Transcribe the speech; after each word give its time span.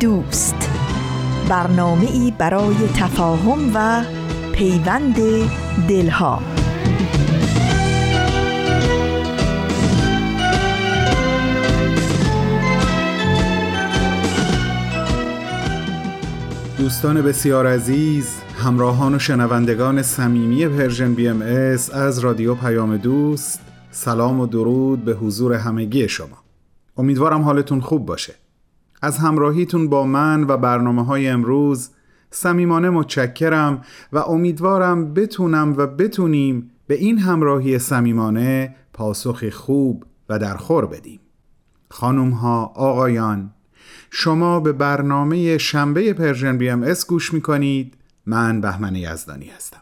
دوست. 0.00 0.70
برنامه 1.48 2.10
ای 2.10 2.32
برای 2.38 2.76
تفاهم 2.94 3.70
و 3.74 4.04
پیوند 4.52 5.16
دلها. 5.88 6.42
دوستان 16.78 17.22
بسیار 17.22 17.66
عزیز 17.66 18.28
همراهان 18.58 19.14
و 19.14 19.18
شنوندگان 19.18 20.02
صمیمی 20.02 20.68
Persian 20.68 21.14
BMS 21.14 22.18
رادیو 22.18 22.54
پیام 22.54 22.96
دوست 22.96 23.60
سلام 23.90 24.40
و 24.40 24.46
درود 24.46 25.04
به 25.04 25.12
حضور 25.12 25.52
همگی 25.52 26.08
شما. 26.08 26.38
امیدوارم 26.96 27.42
حالتون 27.42 27.80
خوب 27.80 28.06
باشه. 28.06 28.43
از 29.04 29.18
همراهیتون 29.18 29.88
با 29.88 30.06
من 30.06 30.44
و 30.44 30.56
برنامه 30.56 31.04
های 31.04 31.28
امروز. 31.28 31.90
صمیمانه 32.30 32.90
متشکرم 32.90 33.82
و 34.12 34.18
امیدوارم 34.18 35.14
بتونم 35.14 35.74
و 35.76 35.86
بتونیم 35.86 36.70
به 36.86 36.94
این 36.94 37.18
همراهی 37.18 37.78
صمیمانه 37.78 38.74
پاسخ 38.92 39.48
خوب 39.48 40.04
و 40.28 40.38
درخور 40.38 40.86
بدیم. 40.86 41.20
خانم 41.90 42.30
ها 42.30 42.72
آقایان 42.74 43.50
شما 44.10 44.60
به 44.60 44.72
برنامه 44.72 45.58
شنبه 45.58 46.12
Persian 46.12 46.58
BMS 46.58 47.06
گوش 47.06 47.34
می 47.34 47.40
کنید 47.40 47.94
من 48.26 48.60
بهمن 48.60 48.96
یزدانی 48.96 49.46
هستم. 49.46 49.80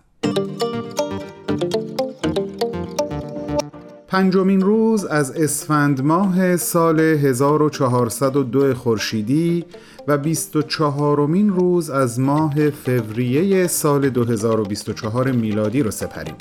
پنجمین 4.13 4.61
روز 4.61 5.05
از 5.05 5.31
اسفند 5.31 6.05
ماه 6.05 6.57
سال 6.57 7.01
1402 7.01 8.75
خورشیدی 8.75 9.65
و 10.09 10.19
24 10.19 11.17
روز 11.49 11.91
از 11.91 12.21
ماه 12.21 12.71
فوریه 12.71 13.67
سال 13.67 14.11
2024 14.11 15.31
میلادی 15.31 15.83
رو 15.83 15.91
سپریم. 15.91 16.35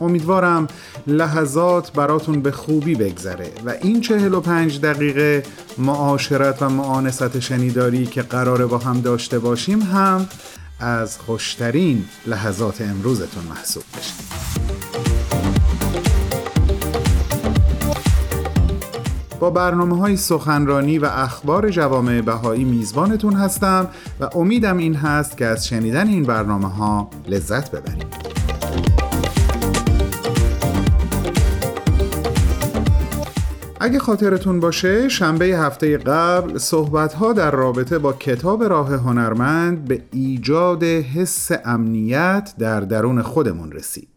امیدوارم 0.00 0.66
لحظات 1.06 1.92
براتون 1.92 2.42
به 2.42 2.50
خوبی 2.50 2.94
بگذره 2.94 3.50
و 3.66 3.74
این 3.82 4.00
45 4.00 4.80
دقیقه 4.80 5.42
معاشرت 5.78 6.62
و 6.62 6.68
معانست 6.68 7.40
شنیداری 7.40 8.06
که 8.06 8.22
قراره 8.22 8.66
با 8.66 8.78
هم 8.78 9.00
داشته 9.00 9.38
باشیم 9.38 9.80
هم 9.80 10.26
از 10.82 11.18
خوشترین 11.18 12.04
لحظات 12.26 12.80
امروزتون 12.80 13.44
محسوب 13.44 13.82
بشه. 13.98 14.12
با 19.40 19.50
برنامه 19.50 19.98
های 19.98 20.16
سخنرانی 20.16 20.98
و 20.98 21.04
اخبار 21.04 21.70
جوامع 21.70 22.20
بهایی 22.20 22.64
میزبانتون 22.64 23.32
هستم 23.32 23.88
و 24.20 24.28
امیدم 24.34 24.76
این 24.76 24.94
هست 24.94 25.36
که 25.36 25.46
از 25.46 25.66
شنیدن 25.66 26.08
این 26.08 26.22
برنامه 26.22 26.68
ها 26.68 27.10
لذت 27.28 27.70
ببرید. 27.70 28.21
اگه 33.84 33.98
خاطرتون 33.98 34.60
باشه 34.60 35.08
شنبه 35.08 35.44
هفته 35.44 35.98
قبل 35.98 36.58
صحبت 36.58 37.34
در 37.36 37.50
رابطه 37.50 37.98
با 37.98 38.12
کتاب 38.12 38.64
راه 38.64 38.94
هنرمند 38.94 39.84
به 39.84 40.02
ایجاد 40.12 40.84
حس 40.84 41.50
امنیت 41.64 42.54
در 42.58 42.80
درون 42.80 43.22
خودمون 43.22 43.72
رسید 43.72 44.08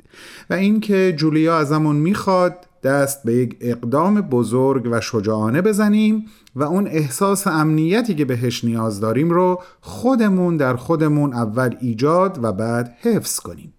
و 0.49 0.53
اینکه 0.53 1.13
جولیا 1.17 1.57
ازمون 1.57 1.95
می‌خواد 1.95 2.55
دست 2.83 3.23
به 3.23 3.33
یک 3.33 3.57
اقدام 3.61 4.21
بزرگ 4.21 4.87
و 4.91 5.01
شجاعانه 5.01 5.61
بزنیم 5.61 6.25
و 6.55 6.63
اون 6.63 6.87
احساس 6.87 7.47
امنیتی 7.47 8.15
که 8.15 8.25
بهش 8.25 8.63
نیاز 8.63 8.99
داریم 8.99 9.29
رو 9.29 9.61
خودمون 9.81 10.57
در 10.57 10.75
خودمون 10.75 11.33
اول 11.33 11.75
ایجاد 11.79 12.39
و 12.43 12.51
بعد 12.51 12.95
حفظ 13.01 13.39
کنیم. 13.39 13.73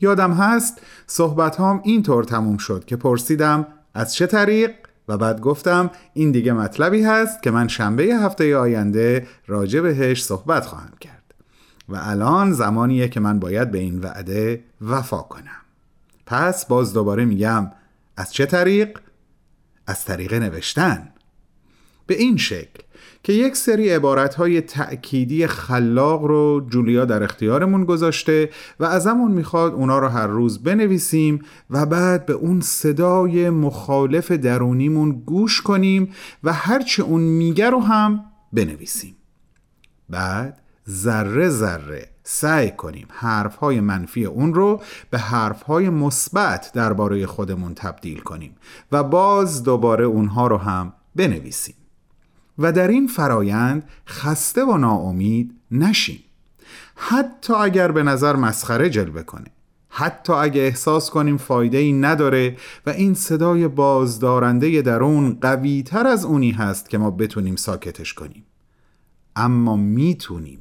یادم 0.00 0.32
هست 0.32 0.80
صحبت 1.06 1.56
هام 1.56 1.80
اینطور 1.84 2.24
تموم 2.24 2.56
شد 2.56 2.84
که 2.84 2.96
پرسیدم 2.96 3.66
از 3.94 4.14
چه 4.14 4.26
طریق؟ 4.26 4.70
و 5.08 5.18
بعد 5.18 5.40
گفتم 5.40 5.90
این 6.14 6.30
دیگه 6.30 6.52
مطلبی 6.52 7.02
هست 7.02 7.42
که 7.42 7.50
من 7.50 7.68
شنبه 7.68 8.04
هفته 8.04 8.56
آینده 8.56 9.26
راجع 9.46 9.80
بهش 9.80 10.24
صحبت 10.24 10.66
خواهم 10.66 10.92
کرد. 11.00 11.34
و 11.88 11.96
الان 12.00 12.52
زمانیه 12.52 13.08
که 13.08 13.20
من 13.20 13.38
باید 13.38 13.70
به 13.70 13.78
این 13.78 14.00
وعده 14.00 14.64
وفا 14.80 15.18
کنم. 15.18 15.62
پس 16.26 16.66
باز 16.66 16.92
دوباره 16.92 17.24
میگم 17.24 17.70
از 18.16 18.32
چه 18.32 18.46
طریق؟ 18.46 18.98
از 19.86 20.04
طریق 20.04 20.34
نوشتن. 20.34 21.08
به 22.06 22.14
این 22.14 22.36
شکل. 22.36 22.82
که 23.22 23.32
یک 23.32 23.56
سری 23.56 23.90
عبارتهای 23.90 24.60
تأکیدی 24.60 25.46
خلاق 25.46 26.24
رو 26.24 26.66
جولیا 26.70 27.04
در 27.04 27.22
اختیارمون 27.22 27.84
گذاشته 27.84 28.50
و 28.80 28.84
ازمون 28.84 29.30
می‌خواد 29.30 29.72
اونا 29.74 29.98
رو 29.98 30.08
هر 30.08 30.26
روز 30.26 30.62
بنویسیم 30.62 31.42
و 31.70 31.86
بعد 31.86 32.26
به 32.26 32.32
اون 32.32 32.60
صدای 32.60 33.50
مخالف 33.50 34.32
درونیمون 34.32 35.22
گوش 35.26 35.62
کنیم 35.62 36.14
و 36.44 36.52
هرچی 36.52 37.02
اون 37.02 37.20
میگه 37.20 37.70
رو 37.70 37.80
هم 37.80 38.24
بنویسیم. 38.52 39.16
بعد 40.08 40.60
ذره 40.88 41.48
ذره 41.48 42.08
سعی 42.24 42.70
کنیم 42.70 43.06
حرفهای 43.10 43.80
منفی 43.80 44.24
اون 44.24 44.54
رو 44.54 44.82
به 45.10 45.18
حرفهای 45.18 45.90
مثبت 45.90 46.70
درباره 46.74 47.26
خودمون 47.26 47.74
تبدیل 47.74 48.20
کنیم 48.20 48.56
و 48.92 49.02
باز 49.02 49.62
دوباره 49.62 50.04
اونها 50.04 50.46
رو 50.46 50.56
هم 50.56 50.92
بنویسیم. 51.16 51.74
و 52.58 52.72
در 52.72 52.88
این 52.88 53.06
فرایند 53.06 53.88
خسته 54.06 54.64
و 54.64 54.76
ناامید 54.76 55.54
نشیم 55.70 56.24
حتی 56.96 57.54
اگر 57.54 57.92
به 57.92 58.02
نظر 58.02 58.36
مسخره 58.36 58.90
جلوه 58.90 59.22
کنه. 59.22 59.46
حتی 59.88 60.32
اگر 60.32 60.62
احساس 60.62 61.10
کنیم 61.10 61.36
فایده 61.36 61.78
ای 61.78 61.92
نداره 61.92 62.56
و 62.86 62.90
این 62.90 63.14
صدای 63.14 63.68
بازدارنده 63.68 64.82
درون 64.82 65.38
قوی 65.40 65.82
تر 65.82 66.06
از 66.06 66.24
اونی 66.24 66.50
هست 66.50 66.90
که 66.90 66.98
ما 66.98 67.10
بتونیم 67.10 67.56
ساکتش 67.56 68.14
کنیم. 68.14 68.44
اما 69.36 69.76
می‌تونیم. 69.76 70.60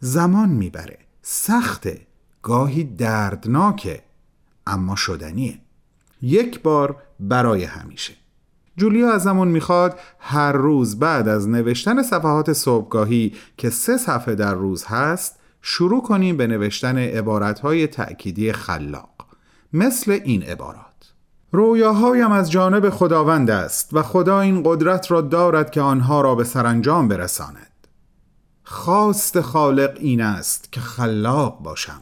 زمان 0.00 0.48
می‌بره. 0.48 0.98
سخته. 1.22 2.06
گاهی 2.42 2.84
دردناکه. 2.84 4.02
اما 4.66 4.96
شدنیه. 4.96 5.58
یک 6.22 6.62
بار 6.62 6.96
برای 7.20 7.64
همیشه. 7.64 8.12
جولیا 8.76 9.12
ازمون 9.12 9.48
می‌خواد 9.48 9.98
هر 10.18 10.52
روز 10.52 10.98
بعد 10.98 11.28
از 11.28 11.48
نوشتن 11.48 12.02
صفحات 12.02 12.52
صبحگاهی 12.52 13.34
که 13.56 13.70
سه 13.70 13.96
صفحه 13.96 14.34
در 14.34 14.54
روز 14.54 14.84
هست 14.84 15.38
شروع 15.62 16.02
کنیم 16.02 16.36
به 16.36 16.46
نوشتن 16.46 16.98
عبارتهای 16.98 17.86
تأکیدی 17.86 18.52
خلاق 18.52 19.26
مثل 19.72 20.20
این 20.24 20.42
عبارات. 20.42 21.14
رویاهایم 21.52 22.32
از 22.32 22.50
جانب 22.50 22.90
خداوند 22.90 23.50
است 23.50 23.88
و 23.92 24.02
خدا 24.02 24.40
این 24.40 24.62
قدرت 24.64 25.10
را 25.10 25.20
دارد 25.20 25.70
که 25.70 25.80
آنها 25.80 26.20
را 26.20 26.34
به 26.34 26.44
سرانجام 26.44 27.08
برساند. 27.08 27.88
خواست 28.64 29.40
خالق 29.40 29.96
این 30.00 30.20
است 30.20 30.72
که 30.72 30.80
خلاق 30.80 31.62
باشم. 31.62 32.00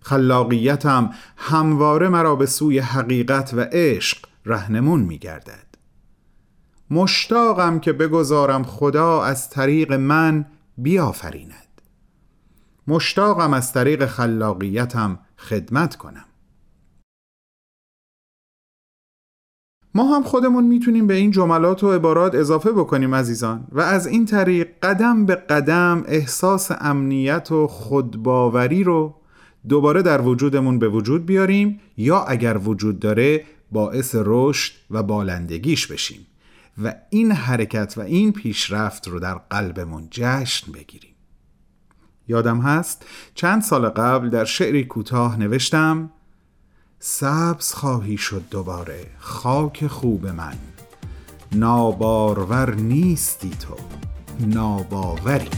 خلاقیتم 0.00 1.10
همواره 1.36 2.08
مرا 2.08 2.36
به 2.36 2.46
سوی 2.46 2.78
حقیقت 2.78 3.54
و 3.54 3.60
عشق 3.60 4.18
رهنمون 4.46 5.00
می 5.00 5.18
گردد 5.18 5.66
مشتاقم 6.90 7.78
که 7.78 7.92
بگذارم 7.92 8.62
خدا 8.62 9.22
از 9.22 9.50
طریق 9.50 9.92
من 9.92 10.46
بیافریند. 10.78 11.82
مشتاقم 12.86 13.52
از 13.52 13.72
طریق 13.72 14.06
خلاقیتم 14.06 15.18
خدمت 15.36 15.96
کنم. 15.96 16.24
ما 19.94 20.16
هم 20.16 20.22
خودمون 20.22 20.64
می‌تونیم 20.64 21.06
به 21.06 21.14
این 21.14 21.30
جملات 21.30 21.84
و 21.84 21.92
عبارات 21.92 22.34
اضافه 22.34 22.72
بکنیم 22.72 23.14
عزیزان 23.14 23.66
و 23.72 23.80
از 23.80 24.06
این 24.06 24.26
طریق 24.26 24.68
قدم 24.82 25.26
به 25.26 25.34
قدم 25.34 26.04
احساس 26.06 26.70
امنیت 26.80 27.52
و 27.52 27.66
خودباوری 27.66 28.84
رو 28.84 29.14
دوباره 29.68 30.02
در 30.02 30.20
وجودمون 30.20 30.78
به 30.78 30.88
وجود 30.88 31.26
بیاریم 31.26 31.80
یا 31.96 32.24
اگر 32.24 32.58
وجود 32.64 32.98
داره 32.98 33.44
باعث 33.72 34.16
رشد 34.18 34.72
و 34.90 35.02
بالندگیش 35.02 35.86
بشیم 35.86 36.26
و 36.82 36.94
این 37.10 37.32
حرکت 37.32 37.94
و 37.96 38.00
این 38.00 38.32
پیشرفت 38.32 39.08
رو 39.08 39.20
در 39.20 39.34
قلبمون 39.34 40.08
جشن 40.10 40.72
بگیریم. 40.72 41.14
یادم 42.28 42.60
هست 42.60 43.06
چند 43.34 43.62
سال 43.62 43.88
قبل 43.88 44.30
در 44.30 44.44
شعری 44.44 44.84
کوتاه 44.84 45.38
نوشتم 45.38 46.10
سبز 46.98 47.72
خواهی 47.72 48.16
شد 48.16 48.42
دوباره 48.50 49.06
خاک 49.18 49.86
خوب 49.86 50.26
من. 50.26 50.56
نابارور 51.52 52.74
نیستی 52.74 53.50
تو 53.50 53.76
ناباوری. 54.40 55.48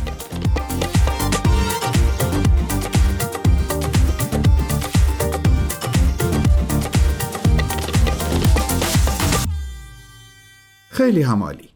خیلی 10.98 11.22
همالی. 11.22 11.68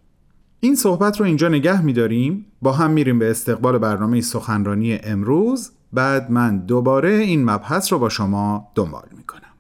این 0.61 0.75
صحبت 0.75 1.21
رو 1.21 1.27
اینجا 1.27 1.49
نگه 1.49 1.83
میداریم 1.83 2.47
با 2.63 2.73
هم 2.73 2.91
میریم 2.91 3.19
به 3.19 3.31
استقبال 3.31 3.79
برنامه 3.79 4.21
سخنرانی 4.21 4.99
امروز. 5.03 5.71
بعد 5.93 6.31
من 6.31 6.59
دوباره 6.59 7.11
این 7.11 7.51
مبحث 7.51 7.93
رو 7.93 7.99
با 7.99 8.09
شما 8.09 8.69
دنبال 8.75 9.09
می‌کنم. 9.17 9.53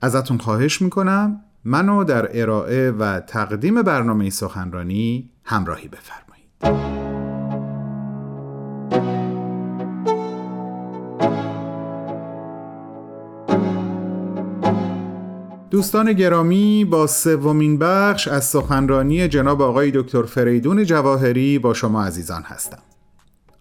ازتون 0.00 0.38
خواهش 0.38 0.82
می‌کنم 0.82 1.40
منو 1.64 2.04
در 2.04 2.40
ارائه 2.40 2.90
و 2.90 3.20
تقدیم 3.20 3.82
برنامه 3.82 4.30
سخنرانی 4.30 5.30
همراهی 5.44 5.88
بفرمایید. 5.88 7.09
دوستان 15.70 16.12
گرامی 16.12 16.84
با 16.84 17.06
سومین 17.06 17.78
بخش 17.78 18.28
از 18.28 18.44
سخنرانی 18.44 19.28
جناب 19.28 19.62
آقای 19.62 19.90
دکتر 19.90 20.22
فریدون 20.22 20.84
جواهری 20.84 21.58
با 21.58 21.74
شما 21.74 22.04
عزیزان 22.04 22.42
هستم. 22.42 22.78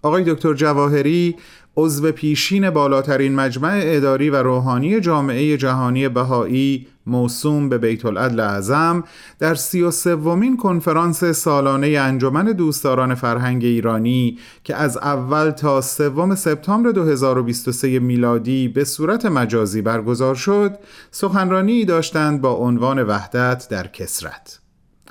آقای 0.01 0.23
دکتر 0.23 0.53
جواهری 0.53 1.35
عضو 1.77 2.11
پیشین 2.11 2.69
بالاترین 2.69 3.35
مجمع 3.35 3.81
اداری 3.83 4.29
و 4.29 4.35
روحانی 4.35 5.00
جامعه 5.00 5.57
جهانی 5.57 6.09
بهایی 6.09 6.88
موسوم 7.09 7.69
به 7.69 7.77
بیت 7.77 8.06
العدل 8.06 8.39
اعظم 8.39 9.03
در 9.39 9.56
سی 9.56 9.81
و 9.81 9.91
سومین 9.91 10.57
کنفرانس 10.57 11.23
سالانه 11.23 11.88
انجمن 11.88 12.45
دوستداران 12.45 13.15
فرهنگ 13.15 13.63
ایرانی 13.63 14.38
که 14.63 14.75
از 14.75 14.97
اول 14.97 15.50
تا 15.50 15.81
سوم 15.81 16.35
سپتامبر 16.35 16.91
2023 16.91 18.00
میلادی 18.00 18.67
به 18.67 18.83
صورت 18.83 19.25
مجازی 19.25 19.81
برگزار 19.81 20.35
شد 20.35 20.75
سخنرانی 21.11 21.85
داشتند 21.85 22.41
با 22.41 22.51
عنوان 22.51 23.03
وحدت 23.03 23.67
در 23.69 23.88
کسرت. 23.88 24.59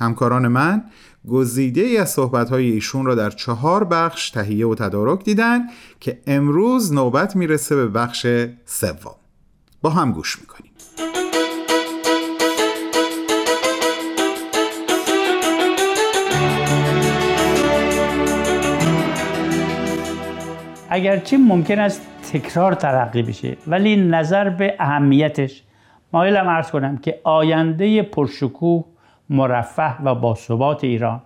همکاران 0.01 0.49
من 0.49 0.85
گزیده 1.29 1.81
ای 1.81 1.97
از 1.97 2.11
صحبتهای 2.11 2.71
ایشون 2.71 3.07
را 3.07 3.15
در 3.15 3.31
چهار 3.31 3.85
بخش 3.85 4.31
تهیه 4.31 4.67
و 4.67 4.75
تدارک 4.75 5.25
دیدن 5.25 5.61
که 6.01 6.23
امروز 6.27 6.93
نوبت 6.93 7.37
می‌رسه 7.37 7.77
به 7.77 7.89
بخش 7.89 8.27
سوم. 8.65 9.15
با 9.83 9.91
هم 9.91 10.13
گوش 10.13 10.41
می‌کنیم. 10.41 10.68
اگرچه 20.91 21.37
ممکن 21.37 21.79
است 21.79 22.07
تکرار 22.33 22.75
ترقی 22.75 23.23
بشه 23.23 23.57
ولی 23.67 23.97
نظر 23.97 24.49
به 24.49 24.75
اهمیتش. 24.79 25.63
مایلم 26.13 26.49
ارز 26.49 26.71
کنم 26.71 26.99
که 26.99 27.21
آینده 27.25 28.03
پرشکوه 28.03 28.85
مرفه 29.31 30.03
و 30.03 30.15
باثبات 30.15 30.85
ایران 30.85 31.21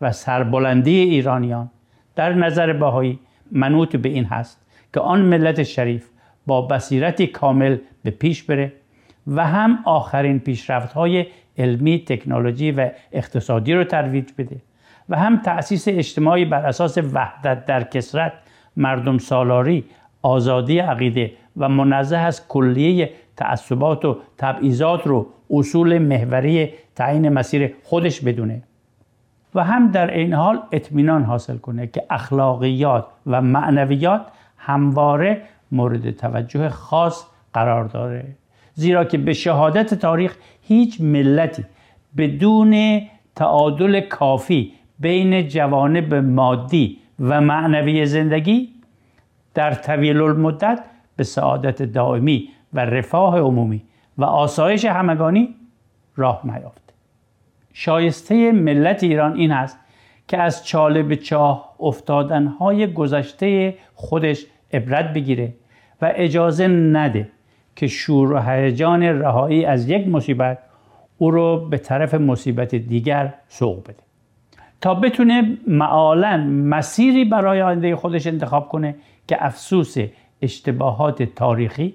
و 0.00 0.12
سربلندی 0.12 0.98
ایرانیان 0.98 1.70
در 2.16 2.32
نظر 2.32 2.72
بهایی 2.72 3.18
منوط 3.52 3.96
به 3.96 4.08
این 4.08 4.24
هست 4.24 4.60
که 4.94 5.00
آن 5.00 5.20
ملت 5.20 5.62
شریف 5.62 6.08
با 6.46 6.62
بصیرتی 6.62 7.26
کامل 7.26 7.76
به 8.02 8.10
پیش 8.10 8.42
بره 8.42 8.72
و 9.26 9.46
هم 9.46 9.78
آخرین 9.84 10.38
پیشرفت 10.38 10.92
های 10.92 11.26
علمی 11.58 12.04
تکنولوژی 12.04 12.70
و 12.70 12.90
اقتصادی 13.12 13.74
رو 13.74 13.84
ترویج 13.84 14.28
بده 14.38 14.56
و 15.08 15.18
هم 15.18 15.36
تأسیس 15.36 15.88
اجتماعی 15.88 16.44
بر 16.44 16.66
اساس 16.66 16.98
وحدت 16.98 17.66
در 17.66 17.82
کسرت 17.84 18.32
مردم 18.76 19.18
سالاری 19.18 19.84
آزادی 20.22 20.78
عقیده 20.78 21.32
و 21.56 21.68
منزه 21.68 22.16
از 22.16 22.48
کلیه 22.48 23.10
تعصبات 23.36 24.04
و 24.04 24.16
تبعیضات 24.38 25.06
رو 25.06 25.26
اصول 25.50 25.98
محوری 25.98 26.70
تعیین 26.94 27.28
مسیر 27.28 27.74
خودش 27.82 28.20
بدونه. 28.20 28.62
و 29.54 29.64
هم 29.64 29.90
در 29.90 30.10
این 30.10 30.34
حال 30.34 30.62
اطمینان 30.72 31.24
حاصل 31.24 31.56
کنه 31.56 31.86
که 31.86 32.04
اخلاقیات 32.10 33.06
و 33.26 33.42
معنویات 33.42 34.26
همواره 34.58 35.42
مورد 35.72 36.10
توجه 36.10 36.68
خاص 36.68 37.24
قرار 37.54 37.84
داره. 37.84 38.24
زیرا 38.74 39.04
که 39.04 39.18
به 39.18 39.32
شهادت 39.32 39.94
تاریخ 39.94 40.36
هیچ 40.62 41.00
ملتی 41.00 41.64
بدون 42.16 43.00
تعادل 43.34 44.00
کافی 44.00 44.72
بین 44.98 45.48
جوانب 45.48 46.14
مادی 46.14 46.98
و 47.20 47.40
معنوی 47.40 48.06
زندگی 48.06 48.68
در 49.54 49.74
طویل 49.74 50.20
المدت 50.20 50.84
به 51.16 51.24
سعادت 51.24 51.82
دائمی 51.82 52.48
و 52.72 52.80
رفاه 52.80 53.38
عمومی 53.40 53.82
و 54.18 54.24
آسایش 54.24 54.84
همگانی 54.84 55.54
راه 56.16 56.40
نیافت. 56.44 56.92
شایسته 57.72 58.52
ملت 58.52 59.02
ایران 59.02 59.36
این 59.36 59.52
است 59.52 59.78
که 60.28 60.38
از 60.38 60.66
چاله 60.66 61.02
به 61.02 61.16
چاه 61.16 61.74
افتادنهای 61.80 62.92
گذشته 62.92 63.74
خودش 63.94 64.46
عبرت 64.72 65.12
بگیره 65.12 65.54
و 66.02 66.12
اجازه 66.14 66.68
نده 66.68 67.28
که 67.76 67.86
شور 67.86 68.32
و 68.32 68.38
هیجان 68.40 69.02
رهایی 69.02 69.64
از 69.64 69.88
یک 69.88 70.08
مصیبت 70.08 70.58
او 71.18 71.30
رو 71.30 71.68
به 71.68 71.78
طرف 71.78 72.14
مصیبت 72.14 72.74
دیگر 72.74 73.34
سوق 73.48 73.82
بده. 73.82 74.05
تا 74.80 74.94
بتونه 74.94 75.58
معالا 75.66 76.36
مسیری 76.46 77.24
برای 77.24 77.62
آینده 77.62 77.96
خودش 77.96 78.26
انتخاب 78.26 78.68
کنه 78.68 78.94
که 79.28 79.36
افسوس 79.46 79.96
اشتباهات 80.42 81.22
تاریخی 81.22 81.94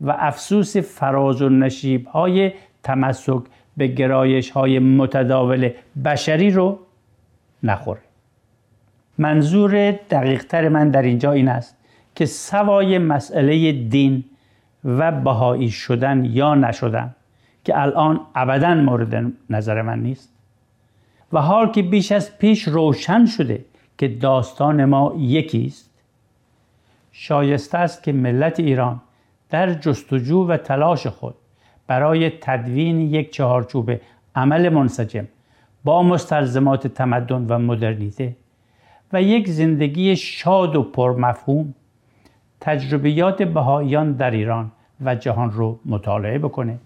و 0.00 0.16
افسوس 0.18 0.76
فراز 0.76 1.42
و 1.42 1.48
نشیب 1.48 2.06
های 2.06 2.52
تمسک 2.82 3.42
به 3.76 3.86
گرایش 3.86 4.50
های 4.50 4.78
متداول 4.78 5.70
بشری 6.04 6.50
رو 6.50 6.78
نخوره. 7.62 8.00
منظور 9.18 9.90
دقیقتر 9.90 10.68
من 10.68 10.90
در 10.90 11.02
اینجا 11.02 11.32
این 11.32 11.48
است 11.48 11.76
که 12.14 12.26
سوای 12.26 12.98
مسئله 12.98 13.72
دین 13.72 14.24
و 14.84 15.12
بهایی 15.12 15.70
شدن 15.70 16.24
یا 16.24 16.54
نشدن 16.54 17.14
که 17.64 17.80
الان 17.82 18.20
ابدا 18.34 18.74
مورد 18.74 19.32
نظر 19.50 19.82
من 19.82 20.00
نیست 20.00 20.37
و 21.32 21.40
حال 21.40 21.70
که 21.70 21.82
بیش 21.82 22.12
از 22.12 22.38
پیش 22.38 22.68
روشن 22.68 23.26
شده 23.26 23.64
که 23.98 24.08
داستان 24.08 24.84
ما 24.84 25.14
یکی 25.18 25.66
است. 25.66 25.90
شایسته 27.12 27.78
است 27.78 28.02
که 28.02 28.12
ملت 28.12 28.60
ایران 28.60 29.00
در 29.50 29.74
جستجو 29.74 30.46
و 30.46 30.56
تلاش 30.56 31.06
خود 31.06 31.34
برای 31.86 32.30
تدوین 32.30 33.00
یک 33.00 33.32
چهارچوب 33.32 33.90
عمل 34.34 34.68
منسجم 34.68 35.28
با 35.84 36.02
مستلزمات 36.02 36.86
تمدن 36.86 37.46
و 37.48 37.58
مدرنیته 37.58 38.36
و 39.12 39.22
یک 39.22 39.48
زندگی 39.48 40.16
شاد 40.16 40.76
و 40.76 40.82
پرمفهوم 40.82 41.74
تجربیات 42.60 43.42
بهاییان 43.42 44.12
در 44.12 44.30
ایران 44.30 44.72
و 45.00 45.14
جهان 45.14 45.50
رو 45.50 45.78
مطالعه 45.84 46.38
بکنه 46.38 46.78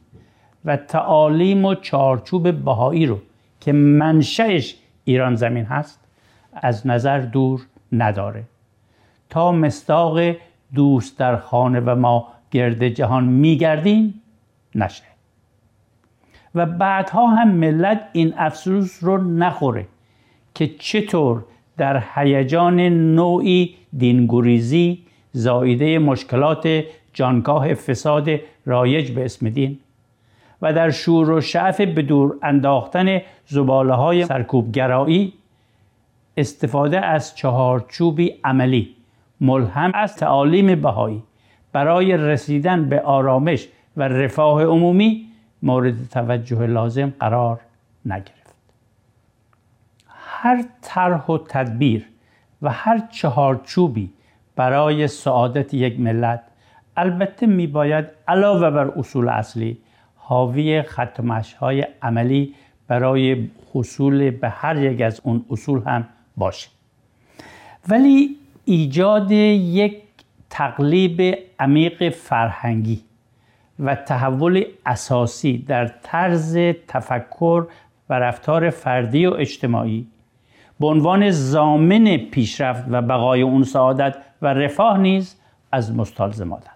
و 0.65 0.77
تعالیم 0.77 1.65
و 1.65 1.75
چارچوب 1.75 2.51
بهایی 2.51 3.07
رو 3.07 3.19
که 3.63 3.73
منشأش 3.73 4.77
ایران 5.05 5.35
زمین 5.35 5.65
هست 5.65 6.01
از 6.53 6.87
نظر 6.87 7.19
دور 7.19 7.61
نداره. 7.93 8.45
تا 9.31 9.53
مستاق 9.53 10.19
دوست 10.75 11.19
در 11.19 11.37
خانه 11.37 11.81
و 11.81 11.95
ما 11.95 12.29
گرد 12.51 12.89
جهان 12.89 13.25
میگردیم 13.25 14.23
نشه 14.75 15.05
و 16.55 16.67
بعدها 16.67 17.27
هم 17.27 17.49
ملت 17.49 18.01
این 18.13 18.35
افسوس 18.37 19.05
رو 19.05 19.19
نخوره 19.19 19.87
که 20.55 20.67
چطور 20.79 21.45
در 21.77 22.03
هیجان 22.15 22.81
نوعی 23.15 23.75
دینگوریزی 23.99 25.03
زایده 25.33 25.99
مشکلات 25.99 26.85
جانکاه 27.13 27.75
فساد 27.75 28.31
رایج 28.67 29.11
به 29.11 29.25
اسم 29.25 29.49
دین 29.49 29.79
و 30.63 30.73
در 30.73 30.91
شور 30.91 31.31
و 31.31 31.41
شعف 31.41 31.81
به 31.81 32.03
دور 32.03 32.37
انداختن 32.43 33.21
زباله 33.47 33.95
های 33.95 34.25
سرکوبگرایی 34.25 35.33
استفاده 36.37 37.01
از 37.01 37.37
چهارچوبی 37.37 38.35
عملی 38.45 38.97
ملهم 39.41 39.91
از 39.95 40.17
تعالیم 40.17 40.81
بهایی 40.81 41.23
برای 41.73 42.17
رسیدن 42.17 42.89
به 42.89 43.01
آرامش 43.01 43.69
و 43.97 44.09
رفاه 44.09 44.65
عمومی 44.65 45.29
مورد 45.63 46.09
توجه 46.09 46.67
لازم 46.67 47.13
قرار 47.21 47.61
نگرفت. 48.07 48.55
هر 50.09 50.65
طرح 50.83 51.27
و 51.27 51.39
تدبیر 51.39 52.09
و 52.63 52.71
هر 52.71 53.03
چهارچوبی 53.13 54.11
برای 54.57 55.09
سعادت 55.09 55.75
یک 55.75 56.01
ملت 56.01 56.43
البته 56.97 57.47
میباید 57.47 58.07
علاوه 58.29 58.71
بر 58.71 58.89
اصول 58.89 59.29
اصلی 59.29 59.79
حاوی 60.33 60.83
ختمش 60.83 61.55
های 61.55 61.87
عملی 62.03 62.55
برای 62.89 63.49
حصول 63.75 64.31
به 64.31 64.49
هر 64.49 64.83
یک 64.83 65.01
از 65.01 65.21
اون 65.25 65.45
اصول 65.51 65.83
هم 65.87 66.09
باشه. 66.37 66.69
ولی 67.89 68.37
ایجاد 68.65 69.31
یک 69.31 70.03
تقلیب 70.51 71.39
عمیق 71.59 72.09
فرهنگی 72.09 73.01
و 73.79 73.95
تحول 73.95 74.65
اساسی 74.87 75.59
در 75.59 75.87
طرز 75.87 76.57
تفکر 76.89 77.67
و 78.09 78.15
رفتار 78.15 78.71
فردی 78.71 79.27
و 79.27 79.35
اجتماعی 79.35 80.07
به 80.81 80.87
عنوان 80.87 81.31
زامن 81.31 82.17
پیشرفت 82.17 82.85
و 82.89 83.03
بقای 83.03 83.43
اون 83.43 83.65
سعادت 83.65 84.17
و 84.43 84.47
رفاه 84.47 84.99
نیز 84.99 85.37
از 85.73 85.97
مستلزمات 85.97 86.72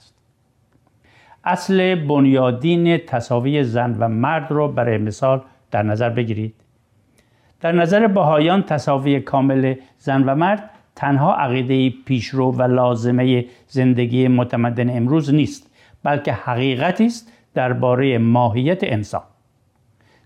اصل 1.46 1.94
بنیادین 1.94 2.98
تصاوی 2.98 3.64
زن 3.64 3.96
و 3.98 4.08
مرد 4.08 4.52
رو 4.52 4.68
برای 4.68 4.98
مثال 4.98 5.40
در 5.70 5.82
نظر 5.82 6.10
بگیرید. 6.10 6.54
در 7.60 7.72
نظر 7.72 8.06
بهایان 8.06 8.62
تصاوی 8.62 9.20
کامل 9.20 9.74
زن 9.98 10.22
و 10.22 10.34
مرد 10.34 10.70
تنها 10.96 11.34
عقیده 11.34 11.96
پیشرو 12.04 12.52
و 12.52 12.62
لازمه 12.62 13.44
زندگی 13.68 14.28
متمدن 14.28 14.96
امروز 14.96 15.34
نیست 15.34 15.70
بلکه 16.02 16.32
حقیقتی 16.32 17.06
است 17.06 17.32
درباره 17.54 18.18
ماهیت 18.18 18.78
انسان. 18.82 19.22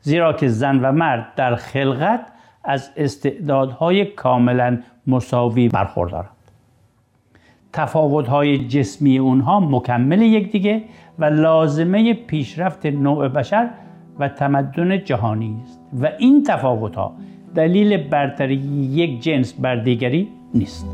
زیرا 0.00 0.32
که 0.32 0.48
زن 0.48 0.80
و 0.80 0.92
مرد 0.92 1.34
در 1.36 1.54
خلقت 1.54 2.26
از 2.64 2.90
استعدادهای 2.96 4.04
کاملا 4.04 4.78
مساوی 5.06 5.68
برخوردارند. 5.68 6.30
تفاوتهای 7.72 8.68
جسمی 8.68 9.18
اونها 9.18 9.60
مکمل 9.60 10.22
یکدیگه 10.22 10.82
و 11.20 11.24
لازمه 11.24 12.14
پیشرفت 12.14 12.86
نوع 12.86 13.28
بشر 13.28 13.70
و 14.18 14.28
تمدن 14.28 15.04
جهانی 15.04 15.56
است. 15.62 15.80
و 16.02 16.10
این 16.18 16.42
تفاوتها 16.42 17.14
دلیل 17.54 17.96
برتری 17.96 18.54
یک 18.54 19.20
جنس 19.20 19.52
بر 19.52 19.76
دیگری 19.76 20.28
نیست. 20.54 20.86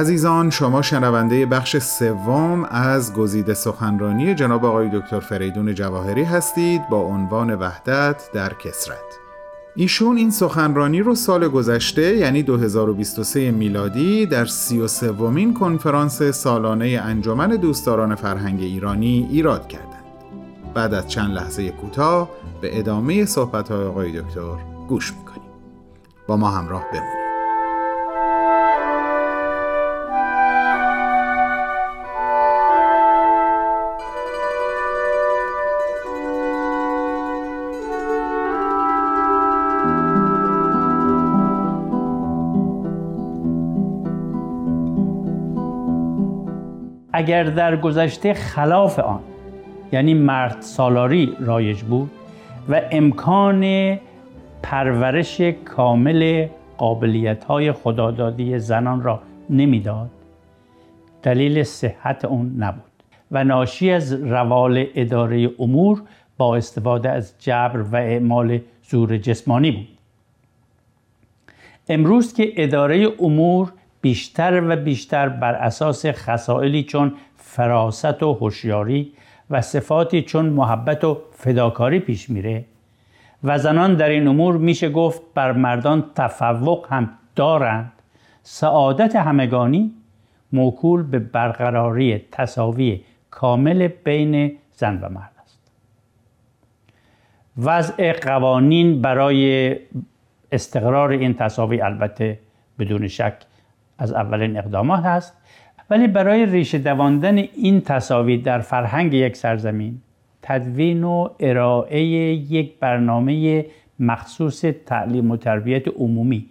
عزیزان 0.00 0.50
شما 0.50 0.82
شنونده 0.82 1.46
بخش 1.46 1.76
سوم 1.78 2.64
از 2.64 3.14
گزیده 3.14 3.54
سخنرانی 3.54 4.34
جناب 4.34 4.64
آقای 4.64 4.88
دکتر 4.92 5.20
فریدون 5.20 5.74
جواهری 5.74 6.22
هستید 6.22 6.88
با 6.90 6.96
عنوان 6.96 7.54
وحدت 7.54 8.30
در 8.34 8.52
کسرت 8.54 9.18
ایشون 9.76 10.16
این 10.16 10.30
سخنرانی 10.30 11.00
رو 11.00 11.14
سال 11.14 11.48
گذشته 11.48 12.16
یعنی 12.16 12.42
2023 12.42 13.50
میلادی 13.50 14.26
در 14.26 14.44
33 14.44 15.10
ومین 15.10 15.54
کنفرانس 15.54 16.22
سالانه 16.22 17.00
انجمن 17.04 17.48
دوستداران 17.48 18.14
فرهنگ 18.14 18.60
ایرانی 18.60 19.28
ایراد 19.30 19.68
کردند. 19.68 20.04
بعد 20.74 20.94
از 20.94 21.08
چند 21.08 21.30
لحظه 21.30 21.70
کوتاه 21.70 22.30
به 22.60 22.78
ادامه 22.78 23.24
صحبت 23.24 23.68
های 23.68 23.84
آقای 23.84 24.20
دکتر 24.20 24.56
گوش 24.88 25.12
می‌کنیم. 25.12 25.50
با 26.26 26.36
ما 26.36 26.50
همراه 26.50 26.84
بمونید. 26.92 27.19
اگر 47.20 47.44
در 47.44 47.76
گذشته 47.76 48.34
خلاف 48.34 48.98
آن 48.98 49.20
یعنی 49.92 50.14
مرد 50.14 50.56
سالاری 50.60 51.32
رایج 51.40 51.82
بود 51.82 52.10
و 52.68 52.82
امکان 52.90 53.98
پرورش 54.62 55.40
کامل 55.40 56.46
قابلیت 56.78 57.44
های 57.44 57.72
خدادادی 57.72 58.58
زنان 58.58 59.02
را 59.02 59.20
نمی‌داد 59.50 60.10
دلیل 61.22 61.62
صحت 61.62 62.24
اون 62.24 62.54
نبود 62.58 62.92
و 63.30 63.44
ناشی 63.44 63.90
از 63.90 64.12
روال 64.12 64.86
اداره 64.94 65.50
امور 65.58 66.02
با 66.38 66.56
استفاده 66.56 67.10
از 67.10 67.34
جبر 67.38 67.80
و 67.80 67.96
اعمال 67.96 68.58
زور 68.82 69.16
جسمانی 69.16 69.70
بود. 69.70 69.98
امروز 71.88 72.34
که 72.34 72.52
اداره 72.56 73.08
امور 73.20 73.72
بیشتر 74.00 74.62
و 74.68 74.76
بیشتر 74.76 75.28
بر 75.28 75.54
اساس 75.54 76.06
خصائلی 76.06 76.82
چون 76.82 77.14
فراست 77.36 78.22
و 78.22 78.32
هوشیاری 78.32 79.12
و 79.50 79.60
صفاتی 79.60 80.22
چون 80.22 80.46
محبت 80.46 81.04
و 81.04 81.18
فداکاری 81.32 81.98
پیش 81.98 82.30
میره. 82.30 82.64
و 83.44 83.58
زنان 83.58 83.94
در 83.94 84.08
این 84.08 84.28
امور 84.28 84.56
میشه 84.56 84.90
گفت 84.90 85.22
بر 85.34 85.52
مردان 85.52 86.04
تفوق 86.14 86.86
هم 86.90 87.10
دارند. 87.36 87.92
سعادت 88.42 89.16
همگانی 89.16 89.92
موکول 90.52 91.02
به 91.02 91.18
برقراری 91.18 92.18
تصاوی 92.32 93.00
کامل 93.30 93.88
بین 93.88 94.56
زن 94.72 94.98
و 95.02 95.08
مرد 95.08 95.32
است. 95.44 95.60
وضع 97.58 98.12
قوانین 98.12 99.02
برای 99.02 99.76
استقرار 100.52 101.10
این 101.10 101.34
تصاوی 101.34 101.80
البته 101.80 102.38
بدون 102.78 103.08
شک 103.08 103.34
از 104.00 104.12
اولین 104.12 104.58
اقدامات 104.58 105.04
هست 105.04 105.36
ولی 105.90 106.06
برای 106.06 106.46
ریشه 106.46 106.78
دواندن 106.78 107.38
این 107.38 107.80
تصاوی 107.80 108.38
در 108.38 108.58
فرهنگ 108.58 109.14
یک 109.14 109.36
سرزمین 109.36 110.00
تدوین 110.42 111.04
و 111.04 111.28
ارائه 111.40 112.02
یک 112.02 112.78
برنامه 112.78 113.66
مخصوص 113.98 114.64
تعلیم 114.86 115.30
و 115.30 115.36
تربیت 115.36 115.88
عمومی 115.88 116.46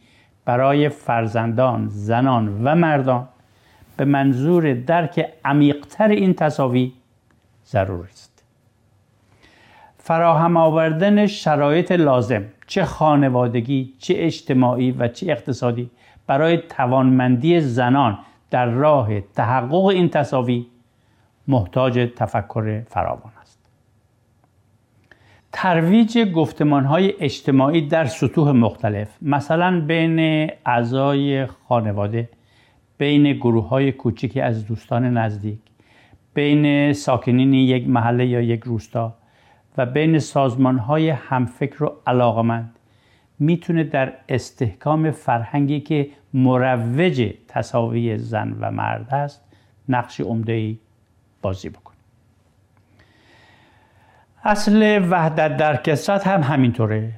برای 0.46 0.90
فرزندان، 0.90 1.88
زنان 1.88 2.64
و 2.64 2.76
مردان 2.76 3.28
به 3.98 4.06
منظور 4.06 4.74
درک 4.74 5.26
عمیقتر 5.46 6.08
این 6.08 6.34
تصاوی 6.34 6.94
ضروری 7.68 8.12
است. 8.12 8.44
فراهم 9.98 10.58
آوردن 10.58 11.28
شرایط 11.28 11.92
لازم 11.92 12.44
چه 12.68 12.86
خانوادگی، 12.86 13.94
چه 14.00 14.14
اجتماعی 14.18 14.92
و 14.92 15.08
چه 15.08 15.32
اقتصادی 15.32 15.90
برای 16.30 16.58
توانمندی 16.58 17.60
زنان 17.60 18.18
در 18.52 18.66
راه 18.66 19.22
تحقق 19.22 19.86
این 19.86 20.10
تصاوی 20.10 20.66
محتاج 21.48 22.10
تفکر 22.16 22.82
فراوان 22.82 23.32
است. 23.42 23.60
ترویج 25.52 26.18
گفتمان 26.18 26.86
های 26.86 27.14
اجتماعی 27.20 27.88
در 27.88 28.06
سطوح 28.06 28.52
مختلف 28.52 29.18
مثلا 29.22 29.82
بین 29.82 30.50
اعضای 30.66 31.46
خانواده 31.46 32.30
بین 32.98 33.34
گروه 33.34 33.68
های 33.68 33.92
کوچکی 33.92 34.42
از 34.42 34.68
دوستان 34.68 35.18
نزدیک 35.18 35.60
بین 36.34 36.94
ساکنین 36.94 37.54
یک 37.54 37.88
محله 37.88 38.26
یا 38.26 38.42
یک 38.42 38.64
روستا 38.64 39.16
و 39.78 39.86
بین 39.86 40.20
سازمان 40.20 40.78
های 40.78 41.10
همفکر 41.10 41.84
و 41.84 41.96
علاقمند. 42.08 42.79
می‌تونه 43.40 43.84
در 43.84 44.14
استحکام 44.30 45.12
فرهنگی 45.12 45.80
که 45.80 46.10
مروج 46.34 47.34
تصاوی 47.48 48.18
زن 48.18 48.58
و 48.60 48.72
مرد 48.72 49.14
است 49.14 49.42
نقش 49.90 50.22
عمده 50.22 50.54
ای 50.54 50.78
بازی 51.42 51.70
بکنه. 51.70 51.96
اصل 54.44 55.08
وحدت 55.10 55.58
در 55.58 55.76
کسرت 55.76 56.28
هم 56.28 56.44
همینطوره. 56.44 57.12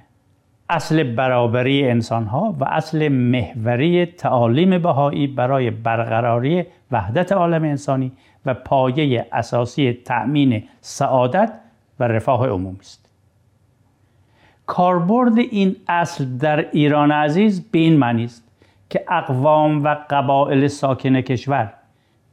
اصل 0.69 1.03
برابری 1.03 1.89
انسان 1.89 2.25
ها 2.25 2.55
و 2.59 2.63
اصل 2.63 3.07
محوری 3.07 4.05
تعالیم 4.05 4.81
بهایی 4.81 5.27
برای 5.27 5.71
برقراری 5.71 6.65
وحدت 6.91 7.31
عالم 7.31 7.63
انسانی 7.63 8.11
و 8.45 8.53
پایه 8.53 9.27
اساسی 9.31 9.93
تأمین 10.05 10.63
سعادت 10.81 11.53
و 11.99 12.03
رفاه 12.03 12.47
عمومی 12.47 12.79
است. 12.79 13.10
کاربرد 14.71 15.37
این 15.37 15.75
اصل 15.87 16.37
در 16.37 16.69
ایران 16.71 17.11
عزیز 17.11 17.71
به 17.71 17.79
این 17.79 17.97
معنی 17.97 18.23
است 18.23 18.43
که 18.89 19.05
اقوام 19.09 19.83
و 19.83 19.95
قبایل 20.09 20.67
ساکن 20.67 21.21
کشور 21.21 21.73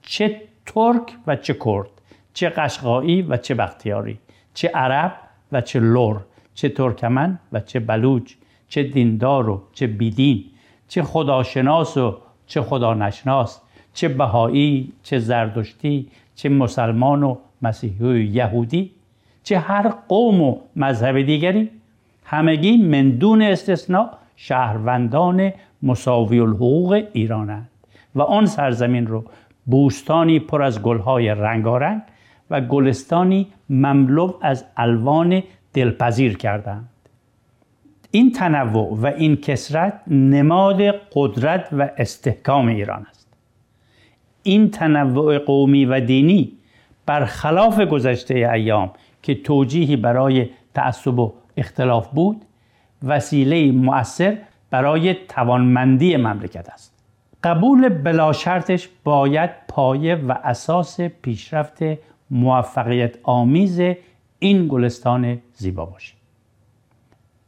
چه 0.02 0.40
ترک 0.66 1.16
و 1.26 1.36
چه 1.36 1.56
کرد 1.64 1.88
چه 2.34 2.48
قشقایی 2.48 3.22
و 3.22 3.36
چه 3.36 3.54
بختیاری 3.54 4.18
چه 4.54 4.68
عرب 4.68 5.12
و 5.52 5.60
چه 5.60 5.80
لور 5.80 6.20
چه 6.54 6.68
ترکمن 6.68 7.38
و 7.52 7.60
چه 7.60 7.80
بلوچ 7.80 8.32
چه 8.68 8.82
دیندار 8.82 9.48
و 9.48 9.62
چه 9.72 9.86
بیدین 9.86 10.44
چه 10.88 11.02
خداشناس 11.02 11.96
و 11.96 12.16
چه 12.46 12.62
خدا 12.62 12.94
نشناس 12.94 13.60
چه 13.94 14.08
بهایی 14.08 14.92
چه 15.02 15.18
زردشتی 15.18 16.08
چه 16.34 16.48
مسلمان 16.48 17.22
و 17.22 17.36
مسیحی 17.62 18.04
و 18.04 18.16
یهودی 18.16 18.90
چه 19.42 19.58
هر 19.58 19.88
قوم 20.08 20.42
و 20.42 20.56
مذهب 20.76 21.22
دیگری. 21.22 21.70
همگی 22.30 22.76
مندون 22.76 23.42
استثناء 23.42 24.10
شهروندان 24.36 25.52
مساوی 25.82 26.40
الحقوق 26.40 27.02
ایرانند 27.12 27.68
و 28.14 28.22
آن 28.22 28.46
سرزمین 28.46 29.06
رو 29.06 29.24
بوستانی 29.66 30.38
پر 30.38 30.62
از 30.62 30.82
گلهای 30.82 31.28
رنگارنگ 31.28 32.02
و 32.50 32.60
گلستانی 32.60 33.46
مملو 33.70 34.32
از 34.42 34.64
الوان 34.76 35.42
دلپذیر 35.72 36.36
کردند. 36.36 36.88
این 38.10 38.32
تنوع 38.32 38.98
و 39.02 39.06
این 39.06 39.36
کسرت 39.36 40.00
نماد 40.06 40.82
قدرت 41.14 41.68
و 41.72 41.90
استحکام 41.96 42.68
ایران 42.68 43.06
است. 43.10 43.28
این 44.42 44.70
تنوع 44.70 45.38
قومی 45.38 45.84
و 45.84 46.00
دینی 46.00 46.52
برخلاف 47.06 47.80
گذشته 47.80 48.34
ایام 48.34 48.90
که 49.22 49.34
توجیهی 49.34 49.96
برای 49.96 50.48
تعصب 50.74 51.18
و 51.18 51.32
اختلاف 51.58 52.08
بود 52.08 52.44
وسیله 53.02 53.72
مؤثر 53.72 54.38
برای 54.70 55.14
توانمندی 55.14 56.16
مملکت 56.16 56.68
است. 56.68 56.94
قبول 57.44 57.88
بلا 57.88 58.32
شرطش 58.32 58.88
باید 59.04 59.50
پایه 59.68 60.14
و 60.14 60.32
اساس 60.44 61.00
پیشرفت 61.00 61.78
موفقیت 62.30 63.16
آمیز 63.22 63.80
این 64.38 64.68
گلستان 64.68 65.38
زیبا 65.54 65.84
باشه 65.84 66.14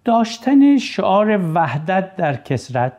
داشتن 0.05 0.79
شعار 0.79 1.53
وحدت 1.55 2.17
در 2.17 2.37
کسرت 2.37 2.93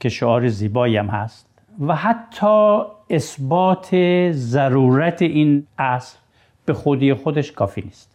که 0.00 0.08
شعار 0.08 0.48
زیبایی 0.48 0.96
هم 0.96 1.06
هست 1.06 1.48
و 1.80 1.96
حتی 1.96 2.82
اثبات 3.10 3.96
ضرورت 4.30 5.22
این 5.22 5.66
اصل 5.78 6.18
به 6.64 6.72
خودی 6.72 7.14
خودش 7.14 7.52
کافی 7.52 7.82
نیست. 7.82 8.11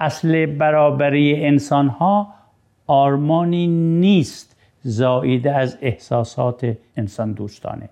اصل 0.00 0.46
برابری 0.46 1.44
انسان 1.46 1.88
ها 1.88 2.34
آرمانی 2.86 3.66
نیست 4.00 4.56
زاییده 4.82 5.54
از 5.54 5.78
احساسات 5.80 6.76
انسان 6.96 7.32
دوستانه 7.32 7.88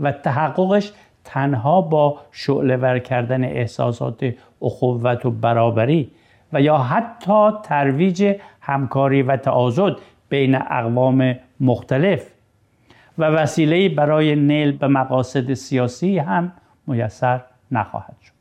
و 0.00 0.12
تحققش 0.12 0.92
تنها 1.24 1.80
با 1.80 2.20
شعله 2.32 3.00
کردن 3.00 3.44
احساسات 3.44 4.34
اخوت 4.62 5.26
و 5.26 5.30
برابری 5.30 6.10
و 6.52 6.60
یا 6.60 6.78
حتی 6.78 7.50
ترویج 7.62 8.36
همکاری 8.60 9.22
و 9.22 9.36
تعاضد 9.36 9.96
بین 10.28 10.54
اقوام 10.54 11.34
مختلف. 11.60 12.26
و 13.18 13.24
وسیله 13.24 13.88
برای 13.88 14.36
نیل 14.36 14.72
به 14.72 14.88
مقاصد 14.88 15.54
سیاسی 15.54 16.18
هم 16.18 16.52
میسر 16.86 17.40
نخواهد 17.70 18.16
شد. 18.22 18.31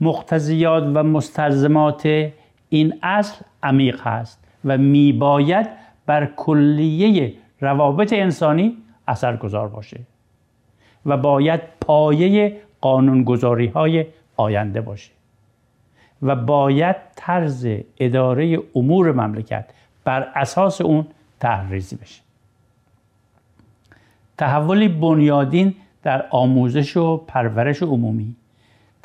مقتضیات 0.00 0.84
و 0.94 1.02
مستلزمات 1.02 2.30
این 2.68 2.94
اصل 3.02 3.44
عمیق 3.62 4.00
هست 4.00 4.44
و 4.64 4.78
میباید 4.78 5.68
بر 6.06 6.26
کلیه 6.26 7.34
روابط 7.60 8.12
انسانی 8.12 8.76
اثرگذار 9.08 9.68
باشه 9.68 10.00
و 11.06 11.16
باید 11.16 11.60
پایه 11.80 12.56
قانونگذاری 12.80 13.66
های 13.66 14.06
آینده 14.36 14.80
باشه 14.80 15.10
و 16.22 16.36
باید 16.36 16.96
طرز 17.16 17.66
اداره 17.98 18.58
امور 18.74 19.12
مملکت 19.12 19.64
بر 20.04 20.28
اساس 20.34 20.80
اون 20.80 21.06
تحریزی 21.40 21.96
بشه. 21.96 22.22
تحولی 24.38 24.88
بنیادین 24.88 25.74
در 26.02 26.26
آموزش 26.30 26.96
و 26.96 27.16
پرورش 27.16 27.82
عمومی 27.82 28.34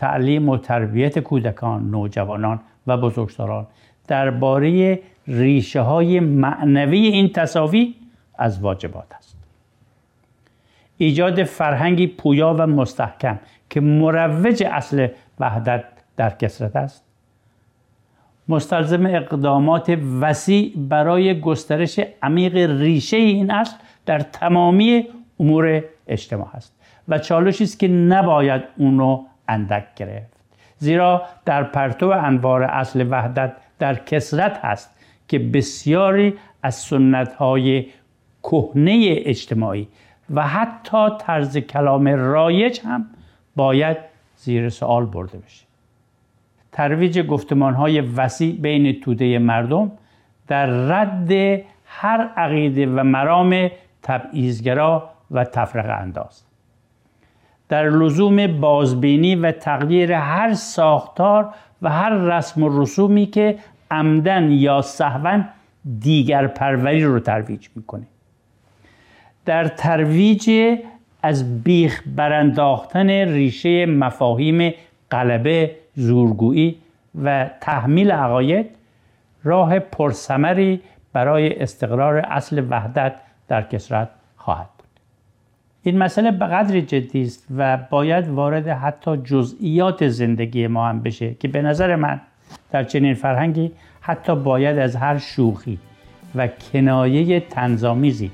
تعلیم 0.04 0.50
و 0.50 0.58
تربیت 0.58 1.20
کودکان، 1.20 1.90
نوجوانان 1.90 2.60
و 2.88 2.98
بزرگسالان 2.98 3.68
درباره 4.08 5.00
ریشه 5.28 5.82
های 5.82 6.20
معنوی 6.20 6.98
این 6.98 7.30
تصاوی 7.30 7.96
از 8.38 8.60
واجبات 8.62 9.14
است. 9.18 9.38
ایجاد 10.98 11.44
فرهنگی 11.44 12.08
پویا 12.08 12.56
و 12.58 12.68
مستحکم 12.68 13.40
که 13.70 13.82
مروج 13.82 14.64
اصل 14.64 15.08
وحدت 15.40 15.84
در 16.18 16.30
کسرت 16.30 16.76
است 16.76 17.04
مستلزم 18.48 19.06
اقدامات 19.06 19.98
وسیع 20.22 20.74
برای 20.90 21.40
گسترش 21.40 22.00
عمیق 22.24 22.56
ریشه 22.56 23.18
این 23.18 23.52
اصل 23.52 23.76
در 24.06 24.20
تمامی 24.20 25.08
امور 25.40 25.84
اجتماع 26.08 26.50
است 26.54 26.76
و 27.08 27.20
چالشی 27.20 27.64
است 27.64 27.80
که 27.80 27.88
نباید 27.88 28.62
اونو 28.78 29.24
اندک 29.48 29.86
گرفت. 29.96 30.34
زیرا 30.78 31.22
در 31.46 31.64
پرتو 31.64 32.10
انوار 32.10 32.64
اصل 32.64 33.08
وحدت 33.10 33.54
در 33.80 33.96
کسرت 33.96 34.58
هست 34.66 35.00
که 35.28 35.40
بسیاری 35.40 36.34
از 36.64 36.76
سنت 36.76 37.34
های 37.34 37.86
کهنه 38.44 39.16
اجتماعی 39.18 39.88
و 40.34 40.48
حتی 40.48 41.08
طرز 41.20 41.58
کلام 41.58 42.08
رایج 42.08 42.80
هم 42.80 43.06
باید 43.56 43.98
زیر 44.38 44.70
سوال 44.70 45.06
برده 45.06 45.38
بشه. 45.38 45.66
ترویج 46.72 47.20
گفتمان 47.20 47.74
های 47.74 48.02
وسیع 48.02 48.56
بین 48.56 49.02
توده 49.02 49.40
مردم 49.40 49.92
در 50.48 50.66
رد 50.66 51.32
هر 51.86 52.30
عقیده 52.38 52.88
و 52.88 53.04
مرام 53.04 53.70
تبعیضگرا 54.04 55.10
و 55.32 55.44
تفرق 55.44 56.02
انداز. 56.02 56.44
در 57.74 57.90
لزوم 57.90 58.48
بازبینی 58.48 59.36
و 59.36 59.52
تغییر 59.52 60.14
هر 60.14 60.54
ساختار 60.54 61.54
و 61.82 61.90
هر 61.90 62.10
رسم 62.10 62.64
و 62.64 62.82
رسومی 62.82 63.26
که 63.26 63.58
عمدن 63.92 64.52
یا 64.52 64.82
صحوا 64.82 65.42
دیگر 66.00 66.48
پروری 66.48 67.04
رو 67.04 67.20
ترویج 67.20 67.68
می‌کنه. 67.76 68.04
در 69.46 69.68
ترویج 69.68 70.50
از 71.24 71.64
بیخ 71.64 72.02
برانداختن 72.16 73.10
ریشه 73.10 73.86
مفاهیم 73.86 74.74
غلبه 75.12 75.76
زورگویی 75.96 76.76
و 77.24 77.50
تحمیل 77.62 78.12
عقاید 78.12 78.70
راه 79.44 79.80
پرسمری 79.80 80.82
برای 81.14 81.62
استقرار 81.62 82.18
اصل 82.18 82.66
وحدت 82.70 83.16
در 83.48 83.62
کسرت 83.62 84.10
خواهد. 84.38 84.73
این 85.84 85.98
مسئله 85.98 86.32
به 86.32 86.46
قدری 86.46 86.82
جدی 86.82 87.22
است 87.22 87.46
و 87.58 87.78
باید 87.90 88.28
وارد 88.28 88.68
حتی 88.68 89.18
جزئیات 89.18 90.08
زندگی 90.08 90.68
ما 90.68 90.88
هم 90.88 91.00
بشه 91.00 91.34
که 91.34 91.48
به 91.48 91.62
نظر 91.62 91.96
من 91.96 92.22
در 92.72 92.84
چنین 92.84 93.14
فرهنگی 93.14 93.72
حتی 94.02 94.36
باید 94.36 94.78
از 94.78 94.96
هر 94.96 95.18
شوخی 95.18 95.80
و 96.36 96.48
کنایه 96.48 97.40
تنظامیزی 97.40 98.32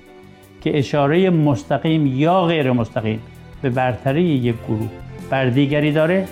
که 0.62 0.78
اشاره 0.78 1.30
مستقیم 1.30 2.08
یا 2.08 2.46
غیر 2.46 2.72
مستقیم 2.72 3.20
به 3.62 3.70
برتری 3.70 4.24
یک 4.24 4.56
گروه 4.68 4.90
بر 5.30 5.46
دیگری 5.46 5.92
داره 5.92 6.26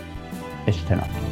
اجتناب. 0.67 1.27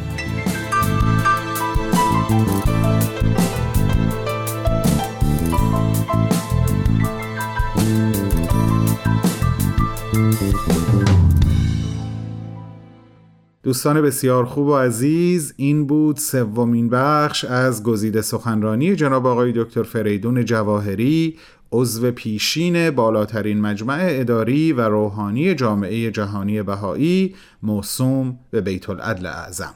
دوستان 13.63 14.01
بسیار 14.01 14.45
خوب 14.45 14.67
و 14.67 14.75
عزیز 14.75 15.53
این 15.57 15.87
بود 15.87 16.17
سومین 16.17 16.89
بخش 16.89 17.45
از 17.45 17.83
گزیده 17.83 18.21
سخنرانی 18.21 18.95
جناب 18.95 19.27
آقای 19.27 19.53
دکتر 19.55 19.83
فریدون 19.83 20.45
جواهری 20.45 21.37
عضو 21.71 22.11
پیشین 22.11 22.91
بالاترین 22.91 23.61
مجمع 23.61 24.07
اداری 24.09 24.73
و 24.73 24.81
روحانی 24.81 25.55
جامعه 25.55 26.11
جهانی 26.11 26.63
بهایی 26.63 27.35
موسوم 27.63 28.39
به 28.51 28.61
بیت 28.61 28.89
العدل 28.89 29.25
اعظم. 29.25 29.73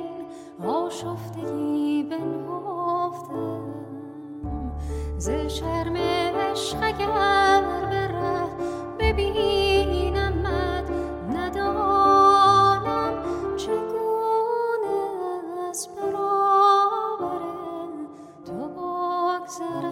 آشفتگی 0.66 2.04
بنهفته. 2.04 3.62
ز 5.18 5.30
شرم 5.30 5.96
عشق 5.98 6.78
اگر 6.84 7.08
بره 7.92 8.44
ببینمت 9.00 10.90
ندانم 11.36 13.14
چگونه 13.58 14.98
از 15.70 15.90
برابر 15.96 17.38
تو 18.46 18.68
بگذرم. 18.68 19.87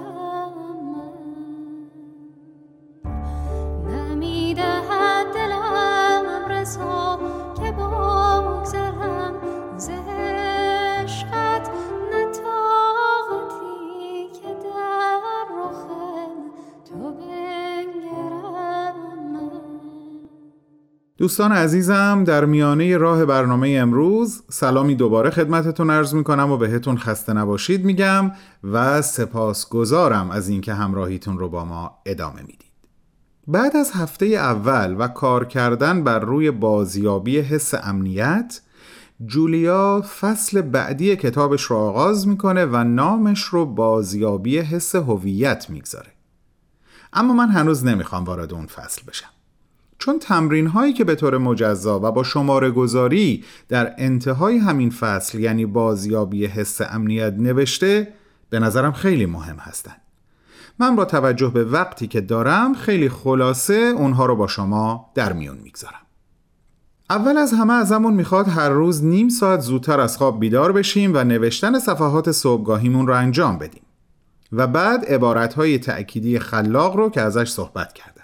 دوستان 21.17 21.51
عزیزم 21.51 22.23
در 22.23 22.45
میانه 22.45 22.97
راه 22.97 23.25
برنامه 23.25 23.69
امروز 23.69 24.43
سلامی 24.49 24.95
دوباره 24.95 25.29
خدمتتون 25.29 25.89
عرض 25.89 26.13
می‌کنم 26.13 26.51
و 26.51 26.57
بهتون 26.57 26.97
خسته 26.97 27.33
نباشید 27.33 27.85
میگم 27.85 28.31
و 28.63 29.01
سپاسگزارم 29.01 30.31
از 30.31 30.49
اینکه 30.49 30.73
همراهیتون 30.73 31.37
رو 31.37 31.49
با 31.49 31.65
ما 31.65 31.97
ادامه 32.05 32.41
می‌دید. 32.41 32.71
بعد 33.47 33.77
از 33.77 33.91
هفته 33.91 34.25
اول 34.25 34.95
و 34.99 35.07
کار 35.07 35.45
کردن 35.45 36.03
بر 36.03 36.19
روی 36.19 36.51
بازیابی 36.51 37.39
حس 37.39 37.73
امنیت 37.83 38.61
جولیا 39.25 40.03
فصل 40.19 40.61
بعدی 40.61 41.15
کتابش 41.15 41.61
رو 41.61 41.75
آغاز 41.75 42.27
می‌کنه 42.27 42.65
و 42.65 42.83
نامش 42.83 43.43
رو 43.43 43.65
بازیابی 43.65 44.57
حس 44.57 44.95
هویت 44.95 45.69
می‌گذاره. 45.69 46.11
اما 47.13 47.33
من 47.33 47.49
هنوز 47.49 47.85
نمی‌خوام 47.85 48.23
وارد 48.23 48.53
اون 48.53 48.65
فصل 48.65 49.01
بشم. 49.07 49.34
چون 49.97 50.19
تمرین 50.19 50.67
هایی 50.67 50.93
که 50.93 51.03
به 51.03 51.15
طور 51.15 51.37
مجزا 51.37 51.99
و 51.99 52.11
با 52.11 52.23
شماره 52.23 52.71
گذاری 52.71 53.43
در 53.69 53.95
انتهای 53.97 54.57
همین 54.57 54.89
فصل 54.89 55.39
یعنی 55.39 55.65
بازیابی 55.65 56.45
حس 56.45 56.81
امنیت 56.81 57.33
نوشته 57.33 58.13
به 58.49 58.59
نظرم 58.59 58.91
خیلی 58.91 59.25
مهم 59.25 59.57
هستند. 59.57 60.01
من 60.79 60.95
با 60.95 61.05
توجه 61.05 61.47
به 61.47 61.63
وقتی 61.63 62.07
که 62.07 62.21
دارم 62.21 62.73
خیلی 62.73 63.09
خلاصه 63.09 63.73
اونها 63.73 64.25
رو 64.25 64.35
با 64.35 64.47
شما 64.47 65.11
در 65.15 65.33
میون 65.33 65.57
می‌گذارم. 65.57 66.01
اول 67.09 67.37
از 67.37 67.53
همه 67.53 67.73
ازمون 67.73 68.13
می‌خواد 68.13 68.47
هر 68.47 68.69
روز 68.69 69.03
نیم 69.03 69.29
ساعت 69.29 69.59
زودتر 69.59 69.99
از 69.99 70.17
خواب 70.17 70.39
بیدار 70.39 70.71
بشیم 70.71 71.11
و 71.15 71.23
نوشتن 71.23 71.79
صفحات 71.79 72.31
صبحگاهیمون 72.31 73.07
رو 73.07 73.13
انجام 73.13 73.57
بدیم 73.57 73.83
و 74.51 74.67
بعد 74.67 75.05
عبارتهای 75.05 75.79
تأکیدی 75.79 76.39
خلاق 76.39 76.95
رو 76.95 77.09
که 77.09 77.21
ازش 77.21 77.49
صحبت 77.49 77.93
کردم. 77.93 78.14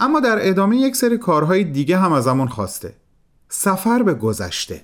اما 0.00 0.20
در 0.20 0.48
ادامه 0.48 0.76
یک 0.76 0.96
سری 0.96 1.18
کارهای 1.18 1.64
دیگه 1.64 1.98
هم 1.98 2.12
ازمون 2.12 2.48
خواسته. 2.48 2.94
سفر 3.48 4.02
به 4.02 4.14
گذشته. 4.14 4.82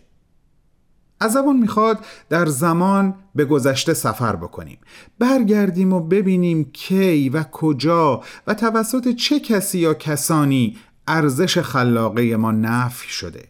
ازمون 1.21 1.57
می‌خواد 1.57 1.99
در 2.29 2.47
زمان 2.47 3.15
به 3.35 3.45
گذشته 3.45 3.95
سفر 3.95 4.37
بکنیم. 4.37 4.79
برگردیم 5.19 5.93
و 5.93 6.01
ببینیم 6.01 6.71
کی 6.73 7.29
و 7.29 7.43
کجا 7.43 8.23
و 8.47 8.55
توسط 8.55 9.09
چه 9.09 9.41
کسی 9.41 9.79
یا 9.79 9.95
کسانی 9.95 10.79
ارزش 11.09 11.59
خلاقه 11.59 12.37
ما 12.37 12.51
نفی 12.51 13.09
شده. 13.09 13.45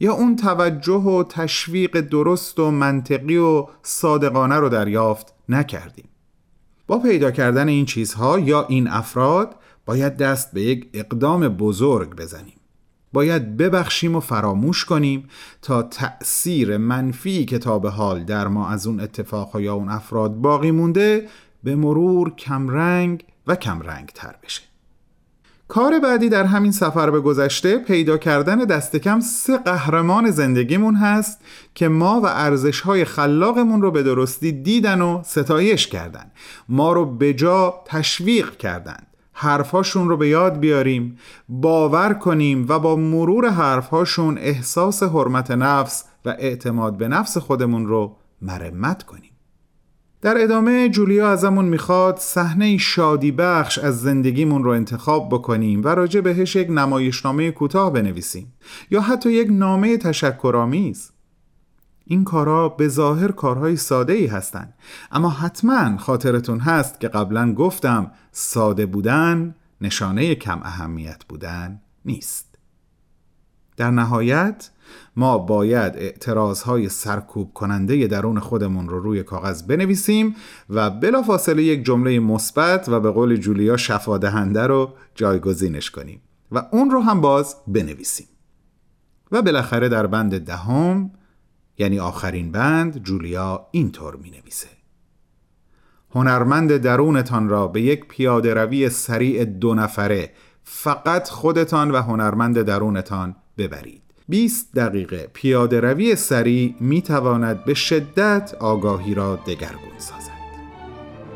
یا 0.00 0.12
اون 0.12 0.36
توجه 0.36 0.92
و 0.92 1.24
تشویق 1.24 2.00
درست 2.00 2.58
و 2.58 2.70
منطقی 2.70 3.36
و 3.36 3.66
صادقانه 3.82 4.54
رو 4.56 4.68
دریافت 4.68 5.34
نکردیم. 5.48 6.08
با 6.86 6.98
پیدا 6.98 7.30
کردن 7.30 7.68
این 7.68 7.86
چیزها 7.86 8.38
یا 8.38 8.66
این 8.66 8.88
افراد 8.88 9.54
باید 9.86 10.16
دست 10.16 10.52
به 10.52 10.62
یک 10.62 10.88
اقدام 10.94 11.48
بزرگ 11.48 12.16
بزنیم. 12.16 12.56
باید 13.12 13.56
ببخشیم 13.56 14.16
و 14.16 14.20
فراموش 14.20 14.84
کنیم 14.84 15.28
تا 15.62 15.82
تأثیر 15.82 16.76
منفی 16.76 17.44
که 17.44 17.58
تا 17.58 17.78
به 17.78 17.90
حال 17.90 18.24
در 18.24 18.48
ما 18.48 18.68
از 18.68 18.86
اون 18.86 19.00
اتفاقها 19.00 19.60
یا 19.60 19.74
اون 19.74 19.88
افراد 19.88 20.34
باقی 20.34 20.70
مونده 20.70 21.28
به 21.64 21.76
مرور 21.76 22.34
کمرنگ 22.34 23.24
و 23.46 23.56
کمرنگ 23.56 24.08
تر 24.08 24.34
بشه. 24.42 24.62
کار 25.68 25.98
بعدی 25.98 26.28
در 26.28 26.44
همین 26.44 26.72
سفر 26.72 27.10
به 27.10 27.20
گذشته 27.20 27.78
پیدا 27.78 28.18
کردن 28.18 28.58
دست 28.58 28.96
کم 28.96 29.20
سه 29.20 29.58
قهرمان 29.58 30.30
زندگیمون 30.30 30.94
هست 30.94 31.40
که 31.74 31.88
ما 31.88 32.20
و 32.20 32.26
ارزشهای 32.26 33.04
خلاقمون 33.04 33.82
رو 33.82 33.90
به 33.90 34.02
درستی 34.02 34.52
دیدن 34.52 35.00
و 35.00 35.22
ستایش 35.24 35.86
کردن. 35.86 36.30
ما 36.68 36.92
رو 36.92 37.06
به 37.06 37.34
جا 37.34 37.74
تشویق 37.86 38.56
کردن. 38.56 38.98
حرفهاشون 39.34 40.08
رو 40.08 40.16
به 40.16 40.28
یاد 40.28 40.58
بیاریم 40.58 41.18
باور 41.48 42.14
کنیم 42.14 42.66
و 42.68 42.78
با 42.78 42.96
مرور 42.96 43.48
حرفهاشون 43.50 44.38
احساس 44.38 45.02
حرمت 45.02 45.50
نفس 45.50 46.04
و 46.24 46.28
اعتماد 46.38 46.96
به 46.96 47.08
نفس 47.08 47.38
خودمون 47.38 47.86
رو 47.86 48.16
مرمت 48.42 49.02
کنیم. 49.02 49.30
در 50.20 50.42
ادامه 50.42 50.88
جولیا 50.88 51.30
ازمون 51.30 51.64
می‌خواد 51.64 52.16
صحنه 52.18 52.76
شادی 52.76 53.32
بخش 53.32 53.78
از 53.78 54.00
زندگیمون 54.00 54.64
رو 54.64 54.70
انتخاب 54.70 55.28
بکنیم 55.28 55.84
و 55.84 55.88
راجع 55.88 56.20
بهش 56.20 56.56
یک 56.56 56.70
نمایشنامه 56.70 57.50
کوتاه 57.50 57.92
بنویسیم 57.92 58.52
یا 58.90 59.00
حتی 59.00 59.32
یک 59.32 59.48
نامه 59.50 59.96
تشکرآمیز. 59.96 61.13
این 62.04 62.24
کارها 62.24 62.68
به 62.68 62.88
ظاهر 62.88 63.32
کارهای 63.32 63.76
ساده 63.76 64.12
ای 64.12 64.26
هستند 64.26 64.74
اما 65.12 65.30
حتما 65.30 65.98
خاطرتون 65.98 66.60
هست 66.60 67.00
که 67.00 67.08
قبلا 67.08 67.52
گفتم 67.52 68.10
ساده 68.32 68.86
بودن 68.86 69.54
نشانه 69.80 70.34
کم 70.34 70.60
اهمیت 70.62 71.24
بودن 71.28 71.80
نیست. 72.04 72.58
در 73.76 73.90
نهایت 73.90 74.70
ما 75.16 75.38
باید 75.38 75.96
اعتراضهای 75.96 76.88
سرکوب 76.88 77.52
کننده 77.52 78.06
درون 78.06 78.38
خودمون 78.38 78.88
رو 78.88 79.00
روی 79.00 79.22
کاغذ 79.22 79.62
بنویسیم 79.62 80.36
و 80.70 80.90
بلافاصله 80.90 81.62
یک 81.62 81.84
جمله 81.84 82.18
مثبت 82.18 82.88
و 82.88 83.00
به 83.00 83.10
قول 83.10 83.36
جولیا 83.36 83.76
شفادهنده 83.76 84.66
رو 84.66 84.94
جایگزینش 85.14 85.90
کنیم 85.90 86.20
و 86.52 86.62
اون 86.72 86.90
رو 86.90 87.00
هم 87.00 87.20
باز 87.20 87.56
بنویسیم. 87.68 88.26
و 89.32 89.42
بالاخره 89.42 89.88
در 89.88 90.06
بند 90.06 90.38
دهم 90.38 91.10
یعنی 91.78 91.98
آخرین 91.98 92.52
بند 92.52 93.02
جولیا 93.02 93.66
اینطور 93.70 94.16
می 94.16 94.30
نویسه 94.30 94.68
هنرمند 96.14 96.76
درونتان 96.76 97.48
را 97.48 97.68
به 97.68 97.82
یک 97.82 98.08
پیاده 98.08 98.54
روی 98.54 98.88
سریع 98.88 99.44
دو 99.44 99.74
نفره 99.74 100.30
فقط 100.64 101.28
خودتان 101.28 101.90
و 101.90 102.02
هنرمند 102.02 102.62
درونتان 102.62 103.36
ببرید. 103.58 104.02
20 104.28 104.74
دقیقه 104.74 105.30
پیاده 105.32 105.80
روی 105.80 106.16
سریع 106.16 106.74
می 106.80 107.02
تواند 107.02 107.64
به 107.64 107.74
شدت 107.74 108.54
آگاهی 108.60 109.14
را 109.14 109.36
دگرگون 109.36 109.98
سازد. 109.98 110.34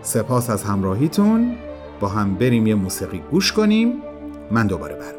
سپاس 0.02 0.50
از 0.50 0.64
همراهیتون. 0.64 1.56
با 2.00 2.08
هم 2.08 2.34
بریم 2.34 2.66
یه 2.66 2.74
موسیقی 2.74 3.18
گوش 3.30 3.52
کنیم. 3.52 3.92
من 4.50 4.66
دوباره 4.66 4.94
برمیگردم 4.94 5.17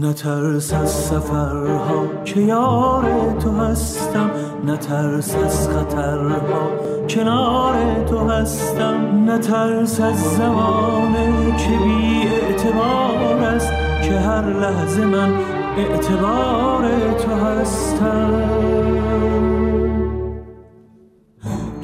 نترس 0.00 0.72
از 0.72 0.90
سفرها 0.90 2.06
که 2.24 2.40
یار 2.40 3.36
تو 3.40 3.50
هستم. 3.50 4.30
نترس 4.66 5.36
از 5.36 5.68
خطرها 5.68 6.70
کنار 7.08 8.04
تو 8.04 8.28
هستم. 8.28 9.30
نترس 9.30 10.00
از 10.00 10.22
زمانه 10.22 11.56
که 11.56 11.84
بی 11.84 12.28
اعتبار 12.28 13.44
است. 13.44 13.72
که 14.02 14.12
هر 14.12 14.44
لحظه 14.60 15.04
من 15.04 15.32
اعتبار 15.76 16.84
تو 17.18 17.46
هستم. 17.46 18.32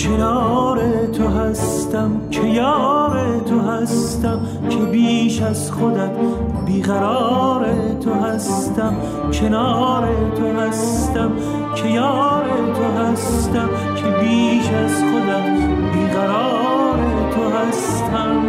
کنار 0.02 1.06
تو 1.06 1.28
هستم 1.28 2.28
که 2.30 2.44
یار 2.44 3.40
تو 3.40 3.60
هستم 3.60 4.40
که 4.70 4.76
بیش 4.76 5.42
از 5.42 5.72
خودت 5.72 6.10
بیقرار 6.66 7.66
تو 8.04 8.14
هستم. 8.14 8.94
کنار 9.32 10.08
تو 10.34 10.60
هستم 10.60 11.32
که 11.74 11.88
یار 11.88 12.44
تو 12.74 13.02
هستم 13.02 13.68
که 13.96 14.10
بیش 14.20 14.70
از 14.70 14.94
خودم 14.94 15.56
بیقرار 15.92 16.98
تو 17.34 17.56
هستم. 17.58 18.42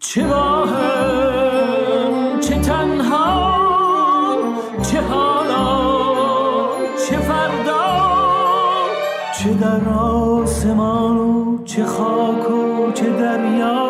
چه 0.00 0.26
چه 9.40 9.54
در 9.54 9.88
آسمان 9.98 11.16
و 11.16 11.64
چه 11.64 11.84
خاک 11.84 12.50
و 12.50 12.92
چه 12.92 13.10
دریا. 13.10 13.88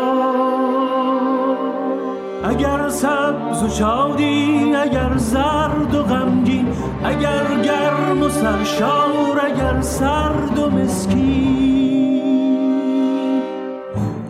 اگر 2.44 2.88
سبز 2.88 3.62
و 3.62 3.68
شادی 3.68 4.74
اگر 4.74 5.16
زرد 5.16 5.94
و 5.94 6.02
غمگین 6.02 6.66
اگر 7.04 7.44
گرم 7.64 8.22
و 8.22 8.28
سرشار 8.28 9.40
اگر 9.44 9.80
سرد 9.80 10.58
و 10.58 10.70
مسکین 10.70 12.22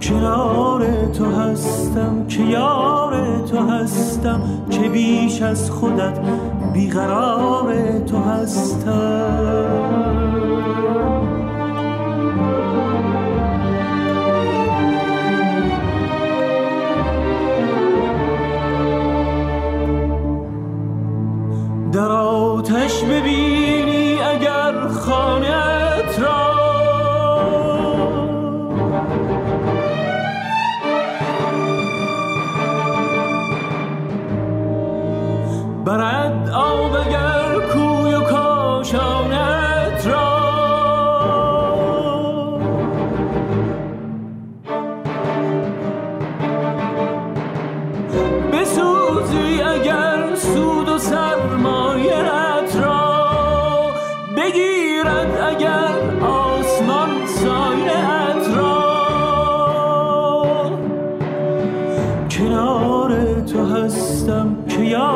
کنار 0.03 1.07
تو 1.07 1.25
هستم 1.25 2.27
که 2.29 2.43
یار 2.43 3.45
تو 3.51 3.69
هستم 3.69 4.41
که 4.71 4.89
بیش 4.89 5.43
از 5.43 5.71
خودت 5.71 6.19
بیقرار 6.73 7.75
تو 8.07 8.19
هستم. 8.19 10.10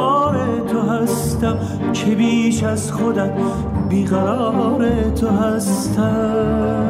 یار 0.04 0.66
تو 0.68 0.80
هستم. 0.80 1.58
که 1.92 2.14
بیش 2.14 2.62
از 2.62 2.92
خودت 2.92 3.32
بیقرار 3.88 5.10
تو 5.10 5.28
هستم. 5.28 6.84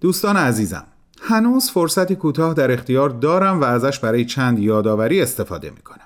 دوستان 0.00 0.36
عزیزم 0.36 0.84
هنوز 1.22 1.70
فرصتی 1.70 2.16
کوتاه 2.16 2.54
در 2.54 2.70
اختیار 2.72 3.10
دارم 3.10 3.60
و 3.60 3.64
ازش 3.64 3.98
برای 3.98 4.24
چند 4.24 4.58
یادآوری 4.58 5.22
استفاده 5.22 5.70
می‌کنم. 5.70 6.01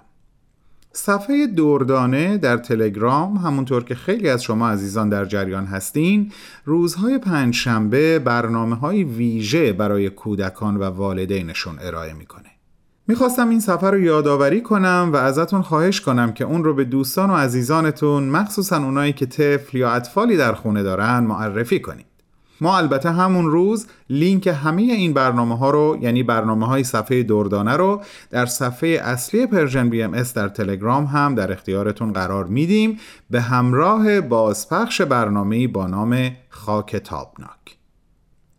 صفحه 0.96 1.46
دردانه 1.46 2.38
در 2.38 2.56
تلگرام 2.56 3.36
همونطور 3.36 3.84
که 3.84 3.94
خیلی 3.94 4.28
از 4.28 4.42
شما 4.42 4.68
عزیزان 4.68 5.08
در 5.08 5.24
جریان 5.24 5.64
هستین 5.64 6.32
روزهای 6.64 7.18
پنج 7.18 7.54
شنبه 7.54 8.18
برنامه 8.18 8.76
های 8.76 9.04
ویژه 9.04 9.72
برای 9.72 10.10
کودکان 10.10 10.76
و 10.76 10.82
والدینشون 10.82 11.78
ارائه 11.80 12.12
می‌کنه. 12.12 12.50
می‌خواستم 13.08 13.48
این 13.48 13.60
سفر 13.60 13.90
رو 13.90 14.00
یادآوری 14.00 14.60
کنم 14.60 15.10
و 15.12 15.16
ازتون 15.16 15.62
خواهش 15.62 16.00
کنم 16.00 16.32
که 16.32 16.44
اون 16.44 16.64
رو 16.64 16.74
به 16.74 16.84
دوستان 16.84 17.30
و 17.30 17.34
عزیزانتون 17.34 18.28
مخصوصا 18.28 18.76
اونایی 18.76 19.12
که 19.12 19.26
طفل 19.26 19.78
یا 19.78 19.90
اطفالی 19.90 20.36
در 20.36 20.52
خونه 20.52 20.82
دارن 20.82 21.18
معرفی 21.18 21.80
کنید 21.80 22.15
ما 22.60 22.78
البته 22.78 23.10
همون 23.10 23.50
روز 23.50 23.86
لینک 24.10 24.46
همه 24.46 24.82
این 24.82 25.12
برنامه 25.12 25.58
ها 25.58 25.70
رو 25.70 25.98
یعنی 26.00 26.22
برنامه 26.22 26.66
های 26.66 26.84
صفحه 26.84 27.22
دردانه 27.22 27.72
رو 27.72 28.02
در 28.30 28.46
صفحه 28.46 28.88
اصلی 28.88 29.46
Persian 29.46 29.90
BMS 29.90 30.34
در 30.34 30.48
تلگرام 30.48 31.04
هم 31.04 31.34
در 31.34 31.52
اختیارتون 31.52 32.12
قرار 32.12 32.44
میدیم 32.44 32.98
به 33.30 33.40
همراه 33.40 34.20
بازپخش 34.20 35.00
برنامه 35.00 35.68
با 35.68 35.86
نام 35.86 36.30
خاک 36.48 36.96
تابناک. 36.96 37.76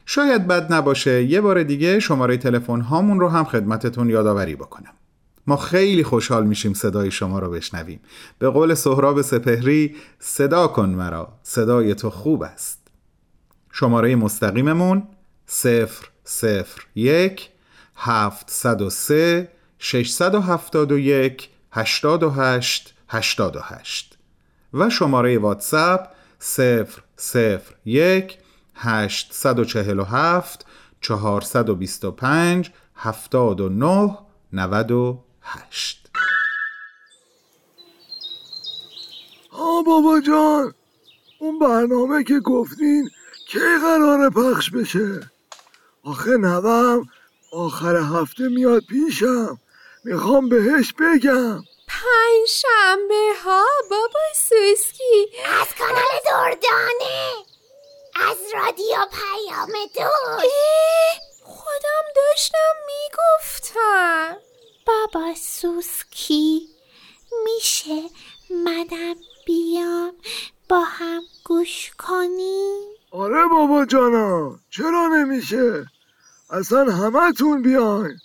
شاید 0.06 0.48
بد 0.48 0.74
نباشه 0.74 1.24
یه 1.24 1.42
بار 1.42 1.64
دیگه 1.64 2.00
شماره 2.00 2.38
تلفن 2.38 2.82
هامون 2.82 3.20
رو 3.20 3.30
هم 3.30 3.44
خدمتتون 3.44 4.10
یادآوری 4.10 4.56
بکنم. 4.56 4.94
ما 5.48 5.58
خیلی 5.58 6.04
خوشحال 6.04 6.48
میشیم 6.48 6.74
صدای 6.74 7.12
شما 7.12 7.40
رو 7.40 7.50
بشنویم. 7.50 8.00
به 8.40 8.50
قول 8.50 8.74
سهراب 8.74 9.22
سپهری 9.22 9.96
صدا 10.20 10.68
کن 10.68 10.90
مرا 10.90 11.34
صدای 11.44 11.96
تو 11.96 12.10
خوب 12.10 12.44
است. 12.44 12.77
شماره 13.80 14.16
مستقیممون 14.16 15.08
001 16.96 17.50
703 17.96 19.48
671 19.80 21.50
88 21.72 22.94
88 23.08 24.18
و 24.74 24.90
شماره 24.90 25.38
واتساپ 25.38 26.08
001 27.86 28.38
847 28.76 30.66
425 31.02 32.72
79 32.96 34.18
98 34.54 36.10
آ 39.52 39.82
بابا 39.86 40.20
جان 40.20 40.74
اون 41.40 41.60
برنامه 41.60 42.24
که 42.24 42.40
گفتین 42.40 43.10
کی 43.50 43.60
قراره 43.82 44.30
پخش 44.30 44.70
بشه؟ 44.70 45.32
آخه 46.04 46.38
نوام 46.38 47.10
آخر 47.52 47.96
هفته 47.96 48.48
میاد 48.50 48.84
پیشم. 48.90 49.60
می‌خوام 50.04 50.50
بهش 50.50 50.94
بگم. 50.94 51.64
پنج 51.88 52.48
شنبه 52.48 53.34
ها 53.44 53.66
بابا 53.90 54.20
سوسکی. 54.36 55.28
از 55.62 55.68
کانال 55.80 56.20
دردانه 56.26 57.32
از 58.16 58.38
رادیو 58.54 58.98
پیام 59.12 59.72
دوست. 59.96 61.22
خودم 61.44 62.06
داشتم 62.16 62.76
می‌گفتم. 62.88 64.38
بابا 64.86 65.36
سوسکی 65.36 66.68
میشه 67.44 68.10
منم 68.50 69.16
بیام 69.46 70.14
با 70.70 70.80
هم 70.80 71.22
گوش 71.46 71.92
کنیم 72.00 72.97
آره 73.12 73.48
بابا 73.52 73.86
جانم 73.86 74.60
چرا 74.70 75.08
نمیشه؟ 75.14 75.86
اصلا 76.50 76.92
همه 76.92 77.32
بیاین. 77.64 78.18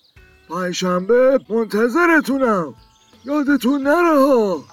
پنجشنبه 0.48 1.38
منتظرتونم. 1.48 2.74
یادتون 3.24 3.82
نره 3.82 4.18
ها. 4.18 4.64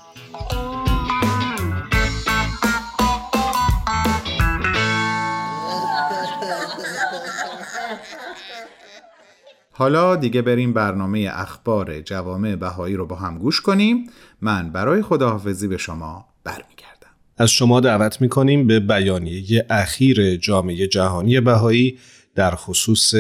حالا 9.72 10.16
دیگه 10.16 10.42
بریم 10.42 10.74
برنامه 10.74 11.30
اخبار 11.34 12.02
جوامع 12.02 12.56
بهایی 12.56 12.96
رو 12.96 13.06
با 13.06 13.16
هم 13.16 13.38
گوش 13.38 13.62
کنیم. 13.62 14.10
من 14.42 14.72
برای 14.72 15.02
خداحافظی 15.02 15.68
به 15.68 15.78
شما 15.78 16.26
برمیگردم. 16.44 16.79
از 17.40 17.52
شما 17.52 17.80
دعوت 17.80 18.22
می‌کنیم 18.22 18.68
به 18.68 18.80
بیانیه 18.80 19.66
اخیر 19.70 20.36
جامعه 20.36 20.88
جهانی 20.88 21.40
بهایی 21.40 21.98
در 22.36 22.56
خصوص 22.56 23.14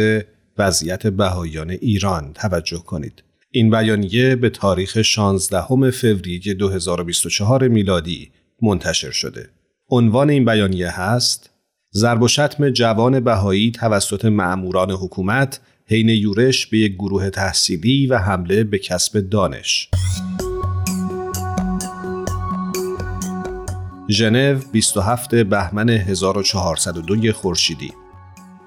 وضعیت 0.57 1.07
بهاییان 1.07 1.69
ایران 1.69 2.33
توجه 2.33 2.77
کنید. 2.77 3.23
این 3.51 3.69
بیانیه 3.69 4.35
به 4.35 4.49
تاریخ 4.49 5.01
16 5.01 5.91
فوریه 5.91 6.53
2024 6.53 7.67
میلادی 7.67 8.31
منتشر 8.61 9.11
شده. 9.11 9.49
عنوان 9.89 10.29
این 10.29 10.45
بیانیه 10.45 10.99
هست 10.99 11.49
ضرب 11.93 12.21
و 12.21 12.27
شتم 12.27 12.69
جوان 12.69 13.19
بهایی 13.19 13.71
توسط 13.71 14.25
معموران 14.25 14.91
حکومت 14.91 15.59
حین 15.85 16.09
یورش 16.09 16.67
به 16.67 16.77
یک 16.77 16.93
گروه 16.93 17.29
تحصیلی 17.29 18.07
و 18.07 18.17
حمله 18.17 18.63
به 18.63 18.77
کسب 18.79 19.19
دانش. 19.19 19.89
ژنو 24.11 24.59
27 24.71 25.35
بهمن 25.35 25.89
1402 25.89 27.31
خورشیدی 27.33 27.91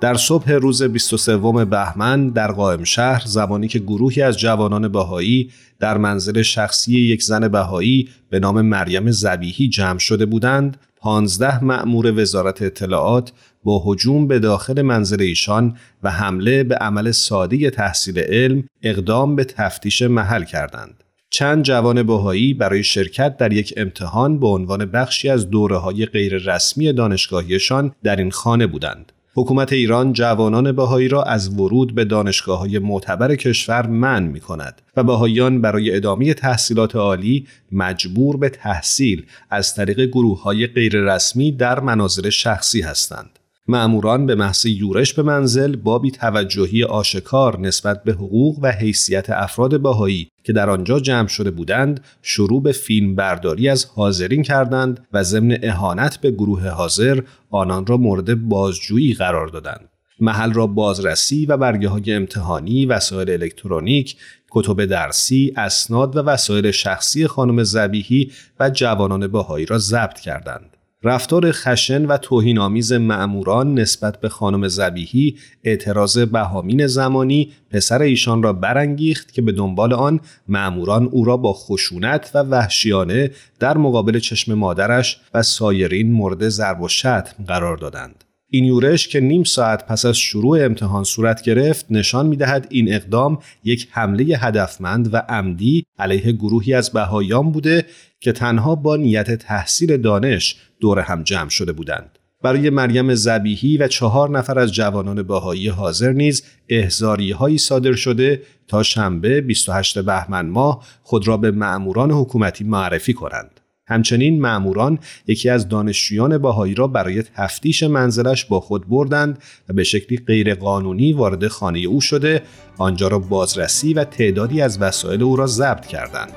در 0.01 0.15
صبح 0.15 0.53
روز 0.53 0.83
23 0.83 1.37
بهمن 1.65 2.29
در 2.29 2.53
قائم 2.53 2.85
شهر 2.85 3.23
زمانی 3.27 3.69
که 3.69 3.79
گروهی 3.79 4.23
از 4.23 4.39
جوانان 4.39 4.89
بهایی 4.89 5.51
در 5.81 5.99
منزل 5.99 6.43
شخصی 6.43 7.01
یک 7.01 7.23
زن 7.23 7.49
بهایی 7.49 8.09
به 8.31 8.39
نام 8.39 8.61
مریم 8.61 9.11
زبیهی 9.11 9.69
جمع 9.69 9.99
شده 9.99 10.27
بودند، 10.27 10.77
پانزده 10.97 11.65
مأمور 11.65 12.21
وزارت 12.21 12.63
اطلاعات 12.63 13.33
با 13.65 13.83
هجوم 13.87 14.27
به 14.27 14.39
داخل 14.39 14.83
منزل 14.83 15.23
ایشان 15.23 15.77
و 16.03 16.11
حمله 16.11 16.65
به 16.65 16.75
عمل 16.75 17.11
ساده 17.11 17.71
تحصیل 17.71 18.19
علم 18.19 18.65
اقدام 18.83 19.37
به 19.37 19.45
تفتیش 19.45 20.03
محل 20.03 20.45
کردند. 20.45 21.02
چند 21.35 21.65
جوان 21.65 22.03
بهایی 22.03 22.55
برای 22.55 22.85
شرکت 22.85 23.37
در 23.37 23.53
یک 23.53 23.75
امتحان 23.77 24.41
به 24.41 24.47
عنوان 24.47 24.87
بخشی 24.87 25.29
از 25.29 25.51
دوره 25.51 25.77
های 25.77 26.07
غیر 26.07 26.37
رسمی 26.37 26.93
دانشگاهیشان 26.93 27.95
در 28.03 28.17
این 28.17 28.31
خانه 28.31 28.67
بودند. 28.67 29.13
حکومت 29.35 29.73
ایران 29.73 30.13
جوانان 30.13 30.73
بهایی 30.73 31.09
را 31.09 31.23
از 31.23 31.49
ورود 31.59 31.95
به 31.95 32.05
دانشگاه 32.05 32.59
های 32.59 32.79
معتبر 32.79 33.37
کشور 33.37 33.87
منع 33.87 34.29
می 34.29 34.41
کند 34.41 34.83
و 34.97 35.03
بهاییان 35.03 35.61
برای 35.61 35.97
ادامه 35.97 36.35
تحصیلات 36.35 36.97
عالی 36.97 37.47
مجبور 37.73 38.37
به 38.37 38.49
تحصیل 38.49 39.27
از 39.51 39.75
طریق 39.75 40.01
گروه 40.01 40.43
های 40.43 40.67
غیررسمی 40.67 41.53
در 41.53 41.81
مناظر 41.81 42.31
شخصی 42.31 42.81
هستند. 42.81 43.39
معموران 43.69 44.27
به 44.27 44.35
محض 44.35 44.67
یورش 44.67 45.15
به 45.15 45.23
منزل 45.23 45.77
با 45.77 46.03
توجهی 46.15 46.85
آشکار 46.85 47.61
نسبت 47.61 48.05
به 48.05 48.13
حقوق 48.13 48.59
و 48.63 48.73
حیثیت 48.73 49.31
افراد 49.31 49.81
بهایی 49.81 50.29
که 50.45 50.53
در 50.53 50.71
آنجا 50.71 51.01
جمع 51.01 51.29
شده 51.29 51.51
بودند 51.51 52.05
شروع 52.23 52.63
به 52.63 52.73
فیلم 52.73 53.15
برداری 53.15 53.69
از 53.69 53.85
حاضرین 53.85 54.43
کردند 54.43 55.07
و 55.13 55.23
ضمن 55.23 55.59
اهانت 55.63 56.17
به 56.17 56.31
گروه 56.31 56.69
حاضر 56.69 57.21
آنان 57.51 57.87
را 57.87 57.97
مورد 57.97 58.49
بازجویی 58.49 59.15
قرار 59.15 59.49
دادند 59.49 59.89
محل 60.21 60.53
را 60.53 60.67
بازرسی 60.67 61.47
و 61.47 61.57
برگه 61.57 61.89
های 61.89 62.13
امتحانی، 62.13 62.87
وسایل 62.87 63.31
الکترونیک، 63.31 64.17
کتب 64.51 64.85
درسی، 64.85 65.53
اسناد 65.57 66.17
و 66.17 66.21
وسایل 66.21 66.71
شخصی 66.71 67.27
خانم 67.27 67.63
زبیهی 67.63 68.31
و 68.61 68.71
جوانان 68.71 69.27
بهایی 69.27 69.67
را 69.67 69.79
ضبط 69.79 70.21
کردند. 70.21 70.72
رفتار 71.05 71.53
خشن 71.53 72.07
و 72.07 72.17
توهین 72.17 72.59
آمیز 72.59 72.93
معموران 72.93 73.75
نسبت 73.75 74.21
به 74.21 74.29
خانم 74.29 74.69
زبیهی 74.69 75.37
اعتراض 75.65 76.19
بهامین 76.19 76.87
زمانی 76.87 77.53
پسر 77.71 78.03
ایشان 78.03 78.43
را 78.43 78.53
برانگیخت 78.53 79.33
که 79.33 79.43
به 79.43 79.53
دنبال 79.53 79.93
آن 79.93 80.21
معموران 80.49 81.05
او 81.05 81.25
را 81.25 81.37
با 81.37 81.53
خشونت 81.53 82.31
و 82.35 82.39
وحشیانه 82.39 83.31
در 83.59 83.79
مقابل 83.79 84.19
چشم 84.19 84.55
مادرش 84.55 85.21
و 85.35 85.43
سایرین 85.43 86.13
مورد 86.13 86.49
ضرب 86.49 86.81
و 86.81 86.89
شتم 86.89 87.45
قرار 87.47 87.77
دادند. 87.77 88.25
این 88.55 88.65
یورش 88.65 89.09
که 89.09 89.21
نیم 89.21 89.45
ساعت 89.45 89.87
پس 89.87 90.05
از 90.05 90.17
شروع 90.19 90.65
امتحان 90.65 91.05
صورت 91.05 91.43
گرفت 91.43 91.87
نشان 91.91 92.27
می 92.27 92.37
دهد 92.37 92.67
این 92.71 92.95
اقدام 92.95 93.39
یک 93.65 93.89
حمله 93.91 94.25
هدفمند 94.25 95.15
و 95.15 95.17
عمدی 95.17 95.85
علیه 95.99 96.33
گروهی 96.33 96.75
از 96.75 96.91
بهایان 96.91 97.53
بوده 97.53 97.85
که 98.21 98.33
تنها 98.33 98.75
با 98.75 98.97
نیت 98.97 99.35
تحصیل 99.35 99.97
دانش 99.97 100.57
دور 100.81 100.99
هم 100.99 101.23
جمع 101.23 101.49
شده 101.49 101.73
بودند. 101.73 102.19
برای 102.43 102.71
مریم 102.71 103.15
زبیهی 103.15 103.77
و 103.77 103.89
چهار 103.89 104.31
نفر 104.31 104.59
از 104.59 104.73
جوانان 104.73 105.23
باهایی 105.23 105.69
حاضر 105.69 106.13
نیز 106.13 106.45
احزاری 106.69 107.31
هایی 107.31 107.59
صادر 107.59 107.93
شده 107.93 108.43
تا 108.69 108.83
شنبه 108.83 109.41
28 109.41 109.99
بهمن 109.99 110.49
ماه 110.49 110.85
خود 111.03 111.29
را 111.29 111.37
به 111.37 111.51
معموران 111.51 112.11
حکومتی 112.11 112.65
معرفی 112.65 113.13
کنند. 113.13 113.62
همچنین 113.93 114.41
معموران 114.41 114.99
یکی 115.27 115.49
از 115.49 115.69
دانشجویان 115.69 116.39
باهایی 116.39 116.75
را 116.75 116.87
برای 116.87 117.23
تفتیش 117.23 117.83
منزلش 117.83 118.45
با 118.45 118.61
خود 118.61 118.89
بردند 118.89 119.39
و 119.69 119.73
به 119.73 119.85
شکلی 119.85 120.19
غیرقانونی 120.27 121.13
وارد 121.13 121.49
خانه 121.49 121.79
او 121.79 122.01
شده 122.01 122.43
آنجا 122.79 123.09
را 123.09 123.19
بازرسی 123.19 123.95
و 123.95 124.05
تعدادی 124.05 124.61
از 124.61 124.83
وسایل 124.83 125.23
او 125.23 125.37
را 125.37 125.47
ضبط 125.47 125.87
کردند. 125.87 126.33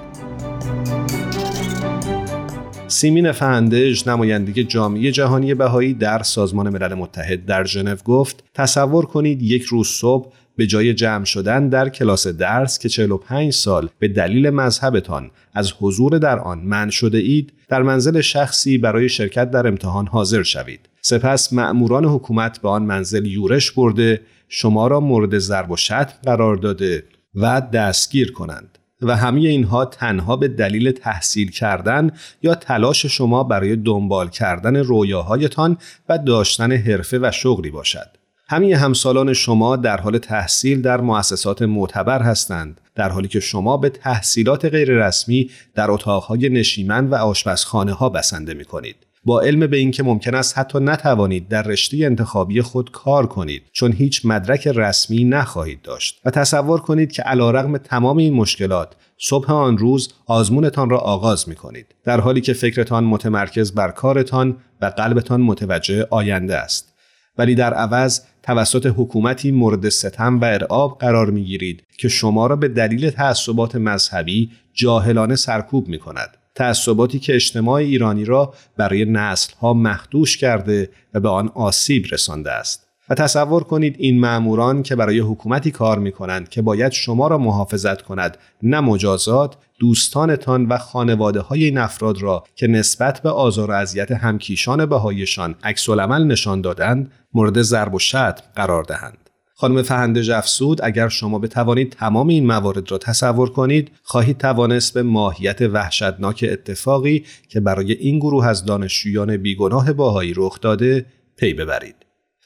سیمین 2.87 3.31
فهندج 3.31 4.09
نماینده 4.09 4.63
جامعه 4.63 5.11
جهانی 5.11 5.53
بهایی 5.53 5.93
در 5.93 6.23
سازمان 6.23 6.69
ملل 6.69 6.93
متحد 6.93 7.45
در 7.45 7.65
ژنو 7.65 7.95
گفت 7.95 8.43
تصور 8.53 9.05
کنید 9.05 9.41
یک 9.41 9.63
روز 9.63 9.87
صبح 9.87 10.33
به 10.57 10.67
جای 10.67 10.93
جمع 10.93 11.25
شدن 11.25 11.69
در 11.69 11.89
کلاس 11.89 12.27
درس 12.27 12.79
که 12.79 12.89
45 12.89 13.53
سال 13.53 13.89
به 13.99 14.07
دلیل 14.07 14.49
مذهبتان 14.49 15.31
از 15.53 15.73
حضور 15.79 16.17
در 16.17 16.39
آن 16.39 16.59
من 16.59 16.89
شده 16.89 17.17
اید 17.17 17.53
در 17.69 17.81
منزل 17.81 18.21
شخصی 18.21 18.77
برای 18.77 19.09
شرکت 19.09 19.51
در 19.51 19.67
امتحان 19.67 20.07
حاضر 20.07 20.43
شوید 20.43 20.89
سپس 21.01 21.53
مأموران 21.53 22.05
حکومت 22.05 22.61
به 22.61 22.69
آن 22.69 22.83
منزل 22.83 23.25
یورش 23.25 23.71
برده 23.71 24.21
شما 24.49 24.87
را 24.87 24.99
مورد 24.99 25.37
ضرب 25.37 25.71
و 25.71 25.77
شتم 25.77 26.13
قرار 26.23 26.55
داده 26.55 27.03
و 27.35 27.61
دستگیر 27.73 28.31
کنند 28.31 28.77
و 29.01 29.15
همه 29.15 29.41
اینها 29.41 29.85
تنها 29.85 30.35
به 30.35 30.47
دلیل 30.47 30.91
تحصیل 30.91 31.51
کردن 31.51 32.11
یا 32.41 32.55
تلاش 32.55 33.05
شما 33.05 33.43
برای 33.43 33.75
دنبال 33.75 34.29
کردن 34.29 34.75
رویاهایتان 34.75 35.77
و 36.09 36.17
داشتن 36.17 36.71
حرفه 36.71 37.19
و 37.21 37.31
شغلی 37.31 37.71
باشد. 37.71 38.24
همه 38.47 38.77
همسالان 38.77 39.33
شما 39.33 39.75
در 39.75 40.01
حال 40.01 40.17
تحصیل 40.17 40.81
در 40.81 41.01
مؤسسات 41.01 41.61
معتبر 41.61 42.21
هستند 42.21 42.81
در 42.95 43.09
حالی 43.09 43.27
که 43.27 43.39
شما 43.39 43.77
به 43.77 43.89
تحصیلات 43.89 44.65
غیررسمی 44.65 45.49
در 45.75 45.91
اتاقهای 45.91 46.49
نشیمن 46.49 47.07
و 47.07 47.15
آشپزخانه 47.15 47.93
ها 47.93 48.09
بسنده 48.09 48.53
می 48.53 48.65
کنید. 48.65 48.95
با 49.23 49.41
علم 49.41 49.67
به 49.67 49.77
اینکه 49.77 50.03
ممکن 50.03 50.35
است 50.35 50.57
حتی 50.57 50.79
نتوانید 50.79 51.47
در 51.47 51.61
رشته 51.61 51.97
انتخابی 51.97 52.61
خود 52.61 52.91
کار 52.91 53.27
کنید 53.27 53.63
چون 53.71 53.91
هیچ 53.91 54.21
مدرک 54.25 54.67
رسمی 54.67 55.23
نخواهید 55.23 55.81
داشت. 55.81 56.21
و 56.25 56.29
تصور 56.29 56.79
کنید 56.79 57.11
که 57.11 57.21
علیرغم 57.21 57.77
تمام 57.77 58.17
این 58.17 58.33
مشکلات 58.33 58.93
صبح 59.17 59.51
آن 59.51 59.77
روز 59.77 60.13
آزمونتان 60.25 60.89
را 60.89 60.97
آغاز 60.97 61.49
می 61.49 61.55
کنید 61.55 61.95
در 62.03 62.19
حالی 62.19 62.41
که 62.41 62.53
فکرتان 62.53 63.03
متمرکز 63.03 63.71
بر 63.71 63.91
کارتان 63.91 64.57
و 64.81 64.85
قلبتان 64.85 65.41
متوجه 65.41 66.07
آینده 66.09 66.57
است. 66.57 66.95
ولی 67.37 67.55
در 67.55 67.73
عوض 67.73 68.21
توسط 68.45 68.93
حکومتی 68.97 69.51
مورد 69.51 69.89
ستم 69.89 70.39
و 70.39 70.45
ارعاب 70.45 70.97
قرار 70.99 71.29
می 71.29 71.43
گیرید 71.43 71.83
که 71.97 72.07
شما 72.07 72.47
را 72.47 72.55
به 72.55 72.67
دلیل 72.67 73.09
تعصبات 73.09 73.75
مذهبی 73.75 74.51
جاهلانه 74.73 75.35
سرکوب 75.35 75.87
می 75.87 75.99
کند. 75.99 76.37
تعصباتی 76.55 77.19
که 77.19 77.35
اجتماع 77.35 77.73
ایرانی 77.73 78.25
را 78.25 78.53
برای 78.77 79.05
نسلها 79.05 79.73
مخدوش 79.73 80.37
کرده 80.37 80.89
و 81.13 81.19
به 81.19 81.29
آن 81.29 81.47
آسیب 81.47 82.05
رسانده 82.11 82.51
است. 82.51 82.84
و 83.09 83.15
تصور 83.15 83.63
کنید 83.63 83.95
این 83.99 84.19
معموران 84.19 84.83
که 84.83 84.95
برای 84.95 85.19
حکومتی 85.19 85.71
کار 85.71 85.99
می 85.99 86.11
کنند 86.11 86.49
که 86.49 86.61
باید 86.61 86.91
شما 86.91 87.27
را 87.27 87.37
محافظت 87.37 88.01
کند 88.01 88.37
نه 88.63 88.79
مجازات 88.79 89.55
دوستانتان 89.79 90.65
و 90.65 90.77
خانواده 90.77 91.39
های 91.39 91.63
این 91.63 91.77
افراد 91.77 92.21
را 92.21 92.43
که 92.55 92.67
نسبت 92.67 93.21
به 93.21 93.29
آزار 93.29 93.71
و 93.71 93.73
اذیت 93.73 94.11
همکیشان 94.11 94.85
بهایشان 94.85 95.55
عکس 95.63 95.89
نشان 95.89 96.61
دادند 96.61 97.11
مورد 97.33 97.61
ضرب 97.61 97.93
و 97.93 97.99
شتم 97.99 98.43
قرار 98.55 98.83
دهند. 98.83 99.17
خانم 99.57 99.81
فهنده 99.81 100.37
افسود 100.37 100.79
اگر 100.83 101.09
شما 101.09 101.39
بتوانید 101.39 101.91
تمام 101.91 102.27
این 102.27 102.47
موارد 102.47 102.91
را 102.91 102.97
تصور 102.97 103.49
کنید 103.49 103.91
خواهید 104.03 104.37
توانست 104.37 104.93
به 104.93 105.03
ماهیت 105.03 105.61
وحشتناک 105.61 106.45
اتفاقی 106.51 107.25
که 107.49 107.59
برای 107.59 107.91
این 107.91 108.19
گروه 108.19 108.47
از 108.47 108.65
دانشجویان 108.65 109.37
بیگناه 109.37 109.93
باهایی 109.93 110.33
رخ 110.35 110.61
داده 110.61 111.05
پی 111.37 111.53
ببرید. 111.53 112.04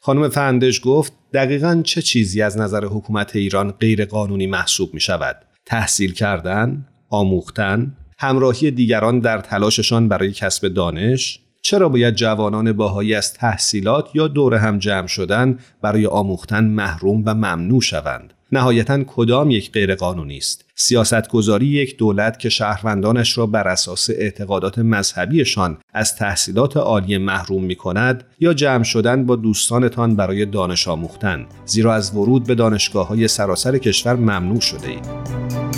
خانم 0.10 0.30
فهندش 0.30 0.82
گفت 0.84 1.14
دقیقا 1.34 1.82
چه 1.86 2.02
چیزی 2.02 2.42
از 2.42 2.58
نظر 2.58 2.86
حکومت 2.86 3.36
ایران 3.36 3.72
غیر 3.72 4.06
قانونی 4.06 4.48
محسوب 4.48 4.94
می 4.94 5.00
شود 5.00 5.36
تحصیل 5.66 6.14
کردن 6.14 6.86
آموختن 7.10 7.98
همراهی 8.20 8.72
دیگران 8.72 9.20
در 9.20 9.38
تلاششان 9.38 10.08
برای 10.08 10.32
کسب 10.32 10.68
دانش؟ 10.68 11.40
چرا 11.62 11.90
باید 11.90 12.16
جوانان 12.16 12.74
باهایی 12.74 13.16
از 13.16 13.34
تحصیلات 13.34 14.10
یا 14.14 14.28
دور 14.28 14.56
هم 14.56 14.80
جمع 14.80 15.08
شدن 15.08 15.60
برای 15.82 16.06
آموختن 16.06 16.64
محروم 16.64 17.24
و 17.26 17.34
ممنوع 17.34 17.82
شوند؟ 17.82 18.34
نهایتا 18.52 19.04
کدام 19.04 19.52
یک 19.52 19.72
غیرقانونی 19.72 20.38
است؟ 20.38 20.66
سیاستگذاری 20.82 21.66
یک 21.66 21.98
دولت 21.98 22.40
که 22.40 22.50
شهروندانش 22.50 23.38
را 23.38 23.46
بر 23.46 23.68
اساس 23.68 24.10
اعتقادات 24.10 24.80
مذهبیشان 24.80 25.78
از 25.94 26.16
تحصیلات 26.16 26.78
عالی 26.78 27.18
محروم 27.18 27.64
می 27.64 27.76
کند 27.76 28.24
یا 28.40 28.54
جمع 28.54 28.84
شدن 28.84 29.26
با 29.26 29.36
دوستانتان 29.36 30.16
برای 30.16 30.46
دانش 30.46 30.88
آموختن 30.88 31.46
زیرا 31.66 31.94
از 31.94 32.16
ورود 32.16 32.48
به 32.48 32.56
دانشگاه 32.56 33.08
های 33.08 33.28
سراسر 33.28 33.78
کشور 33.78 34.16
ممنوع 34.16 34.60
شده 34.60 34.88
اید. 34.88 35.69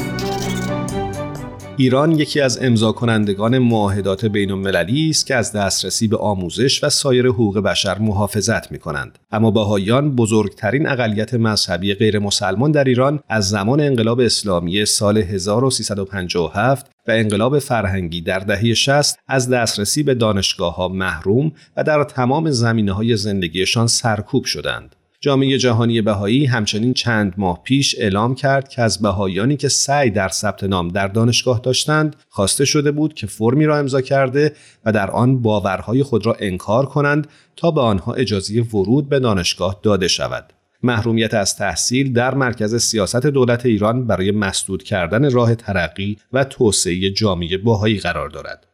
ایران 1.82 2.11
یکی 2.11 2.41
از 2.41 2.59
امضا 2.61 2.91
کنندگان 2.91 3.57
معاهدات 3.57 4.25
بین 4.25 4.51
المللی 4.51 5.09
است 5.09 5.25
که 5.25 5.36
از 5.36 5.53
دسترسی 5.53 6.07
به 6.07 6.17
آموزش 6.17 6.84
و 6.84 6.89
سایر 6.89 7.27
حقوق 7.27 7.59
بشر 7.59 7.97
محافظت 7.97 8.71
می 8.71 8.79
کنند. 8.79 9.19
اما 9.32 9.51
باهایان 9.51 10.15
بزرگترین 10.15 10.88
اقلیت 10.88 11.34
مذهبی 11.34 11.93
غیر 11.93 12.19
مسلمان 12.19 12.71
در 12.71 12.84
ایران 12.84 13.19
از 13.29 13.49
زمان 13.49 13.82
انقلاب 13.82 14.19
اسلامی 14.19 14.86
سال 14.86 15.17
1357 15.17 16.91
و 17.07 17.11
انقلاب 17.11 17.59
فرهنگی 17.59 18.21
در 18.21 18.39
دهه 18.39 18.73
60 18.73 19.19
از 19.27 19.49
دسترسی 19.49 20.03
به 20.03 20.13
دانشگاه 20.13 20.75
ها 20.75 20.88
محروم 20.88 21.51
و 21.77 21.84
در 21.84 22.03
تمام 22.03 22.51
زمینه 22.51 22.91
های 22.91 23.17
زندگیشان 23.17 23.88
سرکوب 23.88 24.45
شدند. 24.45 24.95
جامعه 25.24 25.57
جهانی 25.57 26.01
بهایی 26.01 26.45
همچنین 26.45 26.93
چند 26.93 27.34
ماه 27.38 27.63
پیش 27.63 27.95
اعلام 27.99 28.36
کرد 28.36 28.69
که 28.69 28.82
از 28.82 29.01
بهاییانی 29.01 29.57
که 29.57 29.69
سعی 29.69 30.09
در 30.09 30.30
ثبت 30.30 30.63
نام 30.63 30.88
در 30.88 31.07
دانشگاه 31.07 31.59
داشتند 31.63 32.15
خواسته 32.30 32.65
شده 32.65 32.91
بود 32.91 33.13
که 33.13 33.28
فرمی 33.28 33.65
را 33.65 33.78
امضا 33.78 34.01
کرده 34.01 34.53
و 34.86 34.91
در 34.91 35.11
آن 35.11 35.41
باورهای 35.41 36.03
خود 36.03 36.26
را 36.26 36.36
انکار 36.39 36.86
کنند 36.86 37.28
تا 37.55 37.72
به 37.72 37.82
آنها 37.82 38.13
اجازه 38.13 38.61
ورود 38.61 39.09
به 39.09 39.19
دانشگاه 39.19 39.80
داده 39.84 40.07
شود. 40.07 40.53
محرومیت 40.84 41.34
از 41.34 41.55
تحصیل 41.55 42.13
در 42.13 42.34
مرکز 42.34 42.76
سیاست 42.76 43.26
دولت 43.26 43.65
ایران 43.65 44.07
برای 44.07 44.32
مسدود 44.32 44.84
کردن 44.84 45.32
راه 45.32 45.55
ترقی 45.55 46.17
و 46.34 46.43
توسعه 46.43 47.09
جامعه 47.09 47.57
بهایی 47.57 47.99
قرار 47.99 48.30
دارد. 48.30 48.70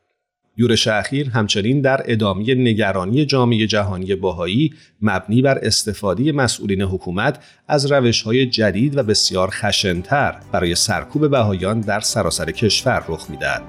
یورش 0.58 0.88
اخیر 0.88 1.30
همچنین 1.30 1.82
در 1.82 2.02
ادامه 2.06 2.56
نگرانی 2.56 3.26
جامعه 3.26 3.68
جهانی 3.68 4.16
باهایی 4.16 4.74
مبنی 5.02 5.42
بر 5.42 5.60
استفاده 5.62 6.32
مسئولین 6.32 6.82
حکومت 6.82 7.44
از 7.68 7.92
روشهای 7.92 8.46
جدید 8.46 8.98
و 8.98 9.04
بسیار 9.04 9.50
خشنتر 9.52 10.36
برای 10.52 10.76
سرکوب 10.76 11.30
بهایان 11.30 11.80
در 11.80 12.00
سراسر 12.00 12.52
کشور 12.52 13.04
رخ 13.08 13.30
می‌دهد. 13.30 13.64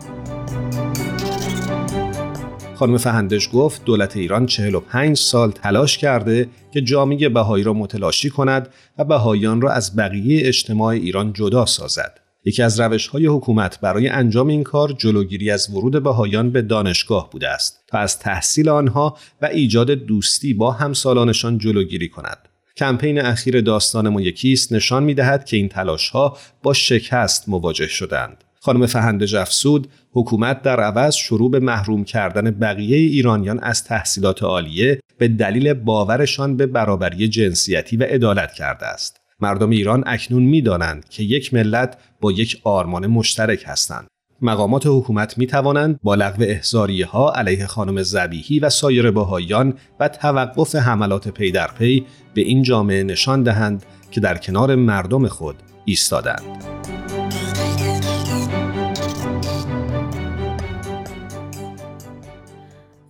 خانم 2.74 2.96
فهندش 2.96 3.48
گفت 3.52 3.84
دولت 3.84 4.16
ایران 4.16 4.46
45 4.46 5.16
سال 5.16 5.50
تلاش 5.50 5.98
کرده 5.98 6.48
که 6.72 6.80
جامعه 6.80 7.28
بهایی 7.28 7.64
را 7.64 7.72
متلاشی 7.72 8.30
کند 8.30 8.68
و 8.98 9.04
بهاییان 9.04 9.60
را 9.60 9.70
از 9.70 9.96
بقیه 9.96 10.48
اجتماع 10.48 10.88
ایران 10.88 11.32
جدا 11.32 11.66
سازد. 11.66 12.27
یکی 12.44 12.62
از 12.62 12.80
روش 12.80 13.06
های 13.06 13.26
حکومت 13.26 13.80
برای 13.80 14.08
انجام 14.08 14.48
این 14.48 14.62
کار 14.62 14.92
جلوگیری 14.92 15.50
از 15.50 15.70
ورود 15.70 16.02
بهایان 16.02 16.50
به 16.50 16.62
دانشگاه 16.62 17.30
بوده 17.30 17.48
است 17.48 17.84
تا 17.86 17.98
از 17.98 18.18
تحصیل 18.18 18.68
آنها 18.68 19.16
و 19.42 19.46
ایجاد 19.46 19.90
دوستی 19.90 20.54
با 20.54 20.70
همسالانشان 20.70 21.58
جلوگیری 21.58 22.08
کند. 22.08 22.48
کمپین 22.76 23.20
اخیر 23.20 23.60
داستان 23.60 24.08
ما 24.08 24.20
یکیست 24.20 24.72
نشان 24.72 25.02
می 25.02 25.14
دهد 25.14 25.44
که 25.44 25.56
این 25.56 25.68
تلاش 25.68 26.08
ها 26.08 26.36
با 26.62 26.72
شکست 26.72 27.48
مواجه 27.48 27.86
شدند. 27.86 28.44
خانم 28.60 28.86
فهنده 28.86 29.26
جفسود 29.26 29.88
حکومت 30.12 30.62
در 30.62 30.80
عوض 30.80 31.14
شروع 31.14 31.50
به 31.50 31.60
محروم 31.60 32.04
کردن 32.04 32.50
بقیه 32.50 32.96
ایرانیان 32.96 33.58
از 33.62 33.84
تحصیلات 33.84 34.42
عالیه 34.42 35.00
به 35.18 35.28
دلیل 35.28 35.74
باورشان 35.74 36.56
به 36.56 36.66
برابری 36.66 37.28
جنسیتی 37.28 37.96
و 37.96 38.02
عدالت 38.02 38.52
کرده 38.52 38.86
است. 38.86 39.20
مردم 39.40 39.70
ایران 39.70 40.04
اکنون 40.06 40.42
می‌دانند 40.42 41.08
که 41.08 41.22
یک 41.22 41.54
ملت 41.54 41.98
با 42.20 42.32
یک 42.32 42.60
آرمان 42.64 43.06
مشترک 43.06 43.64
هستند. 43.66 44.06
مقامات 44.42 44.86
حکومت 44.86 45.38
می 45.38 45.46
توانند 45.46 46.00
با 46.02 46.14
لغو 46.14 46.42
احزاریه 46.42 47.06
ها 47.06 47.32
علیه 47.32 47.66
خانم 47.66 48.02
زبیهی 48.02 48.58
و 48.58 48.70
سایر 48.70 49.10
بهاییان 49.10 49.74
و 50.00 50.08
توقف 50.08 50.74
حملات 50.74 51.28
پی 51.28 51.50
در 51.50 51.70
پی 51.78 52.06
به 52.34 52.40
این 52.40 52.62
جامعه 52.62 53.02
نشان 53.02 53.42
دهند 53.42 53.84
که 54.10 54.20
در 54.20 54.36
کنار 54.36 54.74
مردم 54.74 55.28
خود 55.28 55.56
ایستادند. 55.84 56.64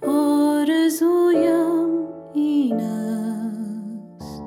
آرزویم 0.09 1.89
این 2.35 2.81
است 2.81 4.43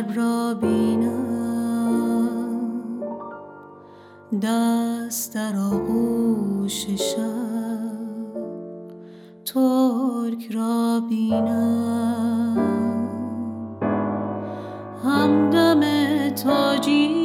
قلب 0.00 0.16
را 0.16 0.54
بینم. 0.54 1.90
دست 4.42 5.34
در 5.34 5.56
آغوش 5.56 6.86
شب 6.86 8.00
ترک 9.44 10.50
را 10.54 11.00
بینم. 11.08 12.56
همدم 15.04 15.80
تاجیک 16.28 17.19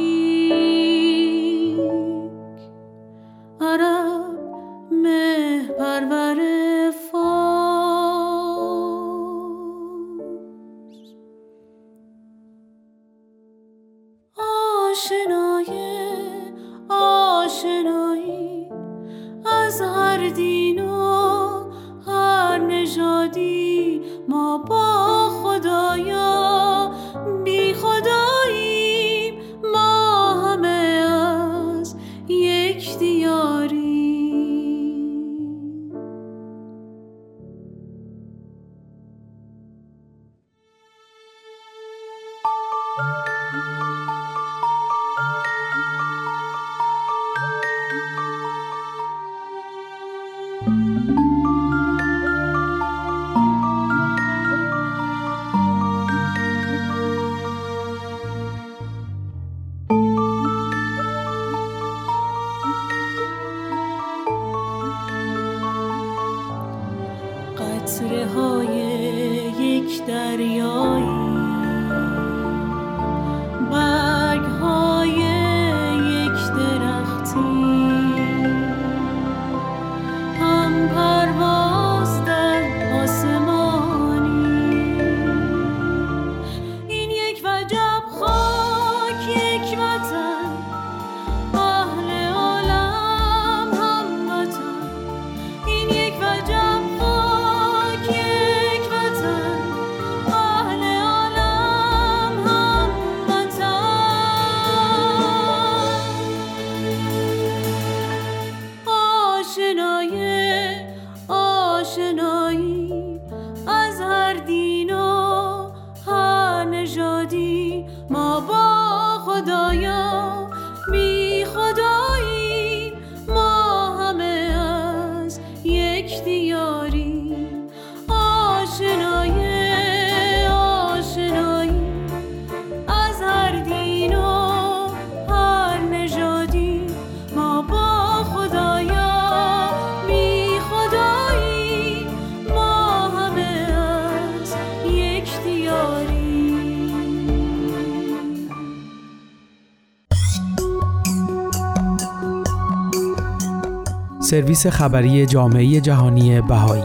سرویس 154.26 154.66
خبری 154.66 155.26
جامعه 155.26 155.80
جهانی 155.80 156.40
بهایی. 156.40 156.82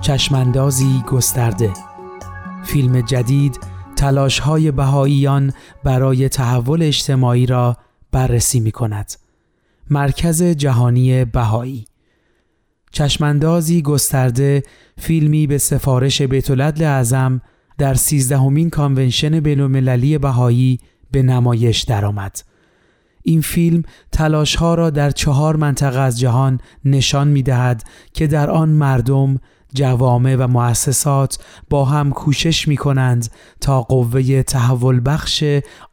چشماندازی 0.00 1.02
گسترده. 1.06 1.70
فیلم 2.64 3.00
جدید 3.00 3.60
تلاش 3.96 4.38
های 4.38 4.70
بهاییان 4.70 5.52
برای 5.84 6.28
تحول 6.28 6.82
اجتماعی 6.82 7.46
را 7.46 7.76
بررسی 8.10 8.60
می 8.60 8.72
کند 8.72 9.12
مرکز 9.90 10.42
جهانی 10.42 11.24
بهایی. 11.24 11.84
چشماندازی 12.90 13.82
گسترده 13.82 14.62
فیلمی 14.98 15.46
به 15.46 15.58
سفارش 15.58 16.22
بیت 16.22 16.50
اعظم 16.82 17.40
در 17.78 17.94
سیزدهمین 17.94 18.70
کانونشن 18.70 19.40
بین‌المللی 19.40 20.18
بهایی 20.18 20.80
به 21.10 21.22
نمایش 21.22 21.82
درآمد. 21.82 22.51
این 23.22 23.40
فیلم 23.40 23.82
تلاش 24.12 24.56
ها 24.56 24.74
را 24.74 24.90
در 24.90 25.10
چهار 25.10 25.56
منطقه 25.56 26.00
از 26.00 26.20
جهان 26.20 26.60
نشان 26.84 27.28
می 27.28 27.42
دهد 27.42 27.84
که 28.12 28.26
در 28.26 28.50
آن 28.50 28.68
مردم، 28.68 29.40
جوامع 29.74 30.36
و 30.36 30.48
مؤسسات 30.48 31.38
با 31.70 31.84
هم 31.84 32.10
کوشش 32.10 32.68
می 32.68 32.76
کنند 32.76 33.28
تا 33.60 33.82
قوه 33.82 34.42
تحول 34.42 35.00
بخش 35.04 35.44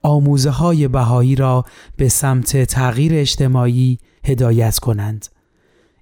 آموزه 0.02 0.50
های 0.50 0.88
بهایی 0.88 1.36
را 1.36 1.66
به 1.98 2.10
سمت 2.10 2.64
تغییر 2.64 3.12
اجتماعی 3.16 3.98
هدایت 4.24 4.80
کنند. 4.80 5.26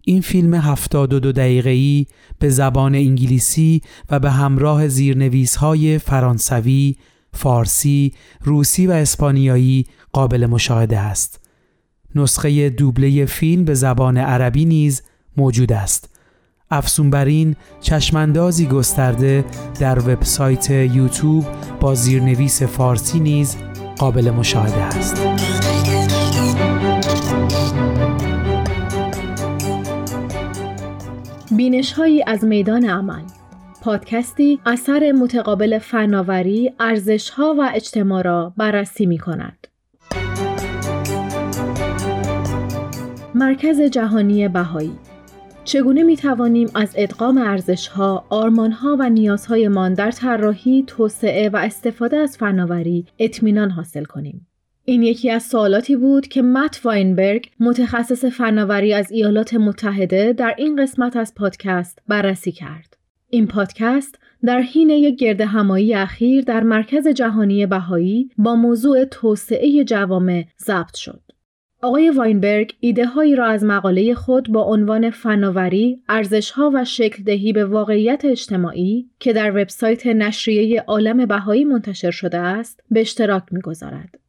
این 0.04 0.22
فیلم 0.22 0.54
72 0.54 1.32
دقیقه‌ای 1.32 2.06
به 2.40 2.50
زبان 2.50 2.96
انگلیسی 2.96 3.82
و 4.10 4.20
به 4.20 4.32
همراه 4.32 4.88
زیرنویس 4.88 5.56
های 5.56 5.98
فرانسوی، 5.98 6.96
فارسی، 7.34 8.14
روسی 8.42 8.88
و 8.88 8.92
اسپانیایی 8.92 9.86
قابل 10.14 10.46
مشاهده 10.46 11.00
است. 11.00 11.48
نسخه 12.16 12.70
دوبله 12.70 13.26
فیلم 13.26 13.66
به 13.66 13.74
زبان 13.74 14.18
عربی 14.18 14.66
نیز 14.66 15.04
موجود 15.38 15.74
است. 15.74 16.18
افزون 16.72 17.10
بر 17.10 17.26
این 17.26 17.56
چشماندازی 17.82 18.68
گسترده 18.68 19.46
در 19.80 20.00
وبسایت 20.00 20.70
یوتیوب 20.70 21.46
با 21.80 21.96
زیرنویس 21.96 22.64
فارسی 22.64 23.20
نیز 23.20 23.58
قابل 23.98 24.32
مشاهده 24.32 24.82
است. 24.82 25.22
بینش 31.58 31.94
هایی 31.94 32.24
از 32.28 32.44
میدان 32.44 32.86
عمل 32.86 33.24
پادکستی 33.82 34.60
اثر 34.66 35.12
متقابل 35.12 35.80
فناوری، 35.80 36.72
ارزش 36.80 37.30
ها 37.30 37.56
و 37.60 37.72
اجتماع 37.74 38.22
را 38.22 38.54
بررسی 38.58 39.06
می 39.06 39.18
کند. 39.18 39.68
مرکز 43.38 43.82
جهانی 43.82 44.48
بهایی 44.48 44.92
چگونه 45.64 46.04
می 46.04 46.18
توانیم 46.18 46.70
از 46.76 46.94
ادغام 46.96 47.38
ارزش 47.38 47.88
ها، 47.88 48.26
آرمان 48.30 48.72
ها 48.72 48.98
و 49.00 49.10
نیازهایمان 49.10 49.94
در 49.94 50.12
طراحی، 50.12 50.84
توسعه 50.88 51.50
و 51.50 51.58
استفاده 51.58 52.18
از 52.18 52.38
فناوری 52.38 53.06
اطمینان 53.20 53.70
حاصل 53.70 54.04
کنیم؟ 54.04 54.48
این 54.86 55.04
یکی 55.04 55.32
از 55.32 55.44
سوالاتی 55.44 55.96
بود 55.96 56.28
که 56.28 56.42
مت 56.42 56.82
واینبرگ 56.84 57.50
متخصص 57.60 58.26
فناوری 58.26 58.94
از 58.94 59.12
ایالات 59.12 59.54
متحده 59.54 60.34
در 60.34 60.56
این 60.58 60.84
قسمت 60.84 61.16
از 61.16 61.36
پادکست 61.36 62.00
بررسی 62.08 62.52
کرد. 62.52 62.98
این 63.30 63.48
پادکست 63.48 64.20
در 64.46 64.62
حین 64.62 64.90
یک 64.90 65.20
گرد 65.20 65.42
همایی 65.42 65.94
اخیر 65.94 66.44
در 66.44 66.64
مرکز 66.64 67.08
جهانی 67.08 67.66
بهایی 67.66 68.30
با 68.38 68.56
موضوع 68.56 69.06
توسعه 69.06 69.84
جوامع 69.84 70.46
ضبط 70.66 70.96
شد. 70.96 71.27
آقای 71.82 72.10
واینبرگ 72.10 72.76
ایده 72.80 73.06
هایی 73.06 73.36
را 73.36 73.46
از 73.46 73.64
مقاله 73.64 74.14
خود 74.14 74.52
با 74.52 74.64
عنوان 74.64 75.10
فناوری، 75.10 76.02
ارزشها 76.10 76.72
و 76.74 76.86
شکل 76.86 77.24
دهی 77.24 77.54
به 77.54 77.66
واقعیت 77.66 78.26
اجتماعی 78.26 79.10
که 79.20 79.34
در 79.34 79.52
وبسایت 79.52 80.08
نشریه 80.08 80.82
عالم 80.82 81.26
بهایی 81.26 81.66
منتشر 81.66 82.12
شده 82.12 82.38
است 82.38 82.84
به 82.92 83.02
اشتراک 83.02 83.44
می‌گذارد. 83.52 84.20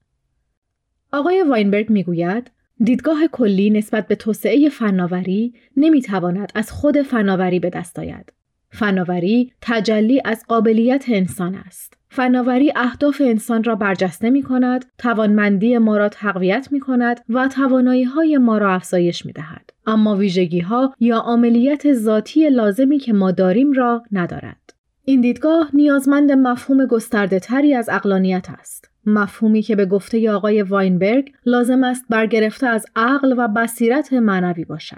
آقای 1.13 1.43
واینبرگ 1.43 1.91
می‌گوید 1.91 2.51
دیدگاه 2.81 3.27
کلی 3.33 3.71
نسبت 3.71 4.09
به 4.09 4.15
توسعه 4.15 4.69
فناوری 4.69 5.55
نمی‌تواند 5.77 6.53
از 6.55 6.73
خود 6.73 7.03
فناوری 7.03 7.59
به 7.59 7.71
دست 7.71 7.99
آید. 7.99 8.33
فناوری 8.71 9.53
تجلی 9.61 10.23
از 10.25 10.45
قابلیت 10.49 11.05
انسان 11.09 11.55
است. 11.55 11.98
فناوری 12.11 12.73
اهداف 12.77 13.23
انسان 13.25 13.65
را 13.65 13.75
برجسته 13.75 14.31
می 14.31 14.43
کند، 14.43 14.85
توانمندی 14.99 15.79
ما 15.79 15.97
را 15.97 16.09
تقویت 16.09 16.69
می 16.71 16.81
کند 16.81 17.21
و 17.29 17.49
توانایی 17.49 18.05
های 18.05 18.39
ما 18.39 18.59
را 18.59 18.75
افزایش 18.75 19.27
می 19.27 19.33
دهد. 19.33 19.71
اما 19.87 20.17
ویژگی 20.17 20.61
ها 20.61 20.95
یا 21.01 21.19
عملیت 21.19 21.93
ذاتی 21.93 22.49
لازمی 22.49 22.99
که 22.99 23.13
ما 23.13 23.31
داریم 23.31 23.73
را 23.73 24.03
ندارد. 24.13 24.75
این 25.05 25.21
دیدگاه 25.21 25.71
نیازمند 25.75 26.33
مفهوم 26.33 26.87
گسترده 26.87 27.41
تری 27.41 27.75
از 27.75 27.89
اقلانیت 27.89 28.47
است. 28.51 28.91
مفهومی 29.07 29.63
که 29.63 29.77
به 29.77 29.87
گفته 29.87 30.31
آقای 30.31 30.63
واینبرگ 30.63 31.33
لازم 31.47 31.85
است 31.85 32.05
برگرفته 32.11 32.67
از 32.67 32.87
عقل 32.97 33.35
و 33.39 33.49
بصیرت 33.49 34.13
معنوی 34.13 34.65
باشد. 34.65 34.97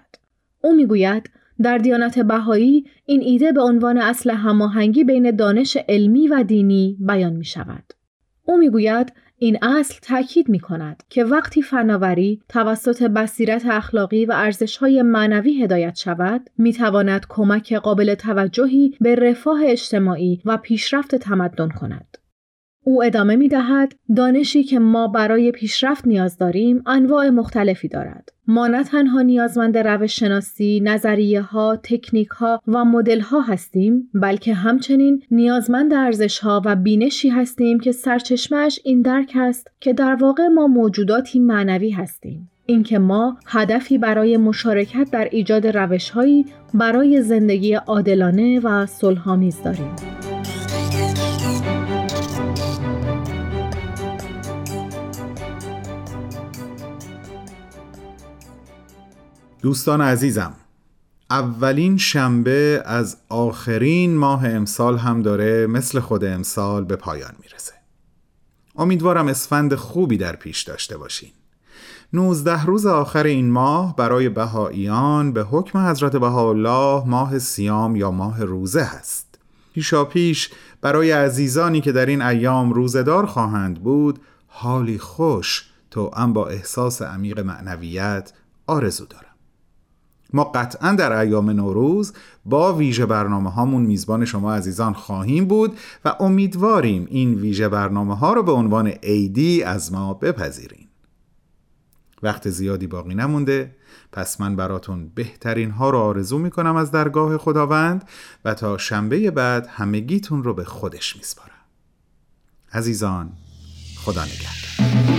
او 0.61 0.75
می‌گوید 0.75 1.31
در 1.63 1.79
دیانت 1.79 2.19
بهایی 2.19 2.85
این 3.07 3.21
ایده 3.23 3.53
به 3.53 3.63
عنوان 3.63 3.99
اصل 3.99 4.31
هماهنگی 4.31 5.05
بین 5.05 5.31
دانش 5.37 5.77
علمی 5.89 6.29
و 6.29 6.43
دینی 6.43 6.97
بیان 7.01 7.33
می 7.33 7.45
شود. 7.45 7.93
او 8.45 8.57
می‌گوید 8.57 9.13
این 9.43 9.59
اصل 9.63 9.95
تاکید 10.03 10.49
می 10.49 10.61
کند 10.61 11.03
که 11.09 11.25
وقتی 11.25 11.63
فناوری 11.63 12.43
توسط 12.49 13.03
بصیرت 13.03 13.67
اخلاقی 13.67 14.27
و 14.27 14.33
ارزشهای 14.33 15.03
معنوی 15.03 15.63
هدایت 15.63 15.97
شود 15.97 16.51
می 16.59 16.73
تواند 16.73 17.27
کمک 17.29 17.73
قابل 17.73 18.15
توجهی 18.15 18.97
به 19.01 19.15
رفاه 19.15 19.61
اجتماعی 19.65 20.41
و 20.45 20.57
پیشرفت 20.57 21.15
تمدن 21.15 21.69
کند. 21.69 22.19
او 22.85 23.05
ادامه 23.05 23.37
می 23.37 23.49
دهد 23.49 23.95
دانشی 24.17 24.65
که 24.65 24.79
ما 24.79 25.09
برای 25.09 25.53
پیشرفت 25.53 26.07
نیاز 26.07 26.39
داریم 26.39 26.83
انواع 26.87 27.29
مختلفی 27.29 27.89
دارد. 27.89 28.33
ما 28.47 28.67
نه 28.67 28.85
تنها 28.85 29.23
نیازمند 29.23 29.79
روش 29.79 30.19
شناسی، 30.19 30.81
نظریه 30.85 31.41
ها، 31.41 31.77
تکنیک 31.83 32.29
ها 32.29 32.63
و 32.69 32.85
مدل 32.85 33.21
ها 33.21 33.41
هستیم 33.41 34.11
بلکه 34.15 34.55
همچنین 34.55 35.23
نیازمند 35.31 35.95
ارزش 35.95 36.39
ها 36.39 36.63
و 36.65 36.77
بینشی 36.77 37.29
هستیم 37.29 37.81
که 37.81 37.93
سرچشمش 37.93 38.81
این 38.85 39.03
درک 39.03 39.33
است 39.35 39.71
که 39.81 39.93
در 39.93 40.15
واقع 40.15 40.47
ما 40.47 40.67
موجوداتی 40.67 41.39
معنوی 41.39 41.91
هستیم. 41.91 42.51
اینکه 42.67 42.99
ما 42.99 43.37
هدفی 43.47 43.99
برای 43.99 44.37
مشارکت 44.37 45.11
در 45.13 45.29
ایجاد 45.33 45.67
روشهایی 45.67 46.47
برای 46.75 47.23
زندگی 47.23 47.75
عادلانه 47.75 48.61
و 48.61 48.87
صلحآمیز 48.87 49.63
داریم. 49.63 50.20
دوستان 59.63 60.01
عزیزم 60.01 60.53
اولین 61.31 61.97
شنبه 61.97 62.83
از 62.87 63.17
آخرین 63.29 64.17
ماه 64.17 64.49
امسال 64.49 64.99
هم 64.99 65.23
داره 65.23 65.67
مثل 65.67 66.01
خود 66.01 66.25
امسال 66.25 66.85
به 66.85 66.97
پایان 66.97 67.33
می‌رسه. 67.43 67.73
امیدوارم 68.77 69.29
اسفند 69.29 69.75
خوبی 69.75 70.17
در 70.17 70.37
پیش 70.37 70.63
داشته 70.63 70.97
باشین. 70.97 71.31
19 72.13 72.65
روز 72.65 72.87
آخر 72.87 73.25
این 73.25 73.51
ماه 73.51 73.97
برای 73.97 74.29
بهاییان 74.29 75.33
به 75.33 75.43
حکم 75.43 75.79
حضرت 75.79 76.17
بهاءالله 76.17 77.09
ماه 77.09 77.39
سیام 77.39 77.97
یا 77.97 78.11
ماه 78.11 78.45
روزه 78.45 78.83
هست. 78.83 79.39
پیشا 79.75 80.05
پیش 80.05 80.51
برای 80.81 81.11
عزیزانی 81.11 81.81
که 81.81 81.93
در 81.93 82.07
این 82.07 82.23
ایام 82.23 82.73
روزدار 82.73 83.27
خواهند 83.27 83.83
بود 83.83 84.21
حالی 84.47 84.99
خوش 84.99 85.71
تو 85.91 86.11
ام 86.17 86.33
با 86.33 86.49
احساس 86.49 87.03
عمیق 87.03 87.41
معنویت 87.41 88.33
آرزو 88.67 89.05
دارم. 89.07 89.30
ما 90.33 90.45
قطعا 90.45 90.93
در 90.93 91.13
ایام 91.13 91.51
نوروز 91.51 92.13
با 92.45 92.75
ویژه 92.75 93.07
برنامه 93.07 93.51
هامون 93.51 93.83
میزبان 93.83 94.25
شما 94.25 94.55
عزیزان 94.55 94.93
خواهیم 94.93 95.45
بود 95.45 95.79
و 96.05 96.17
امیدواریم 96.21 97.07
این 97.11 97.35
ویژه 97.35 97.69
برنامه 97.69 98.17
ها 98.17 98.33
رو 98.33 98.43
به 98.43 98.53
عنوان 98.53 98.87
عیدی 98.87 99.63
از 99.63 99.93
ما 99.93 100.15
بپذیرین. 100.15 100.87
وقت 102.23 102.51
زیادی 102.51 102.87
باقی 102.87 103.15
نمونده. 103.15 103.77
پس 104.13 104.41
من 104.41 104.57
براتون 104.57 105.11
بهترین 105.15 105.71
ها 105.71 105.91
رو 105.91 105.99
آرزو 105.99 106.39
می‌کنم 106.39 106.77
از 106.77 106.91
درگاه 106.91 107.39
خداوند 107.39 108.05
و 108.45 108.55
تا 108.55 108.79
شنبه 108.79 109.31
بعد 109.31 109.67
همگیتون 109.67 110.43
رو 110.43 110.55
به 110.55 110.65
خودش 110.65 111.17
میسپارم. 111.17 111.51
عزیزان 112.73 113.33
خدا 113.97 114.25
نگهدار. 114.25 115.10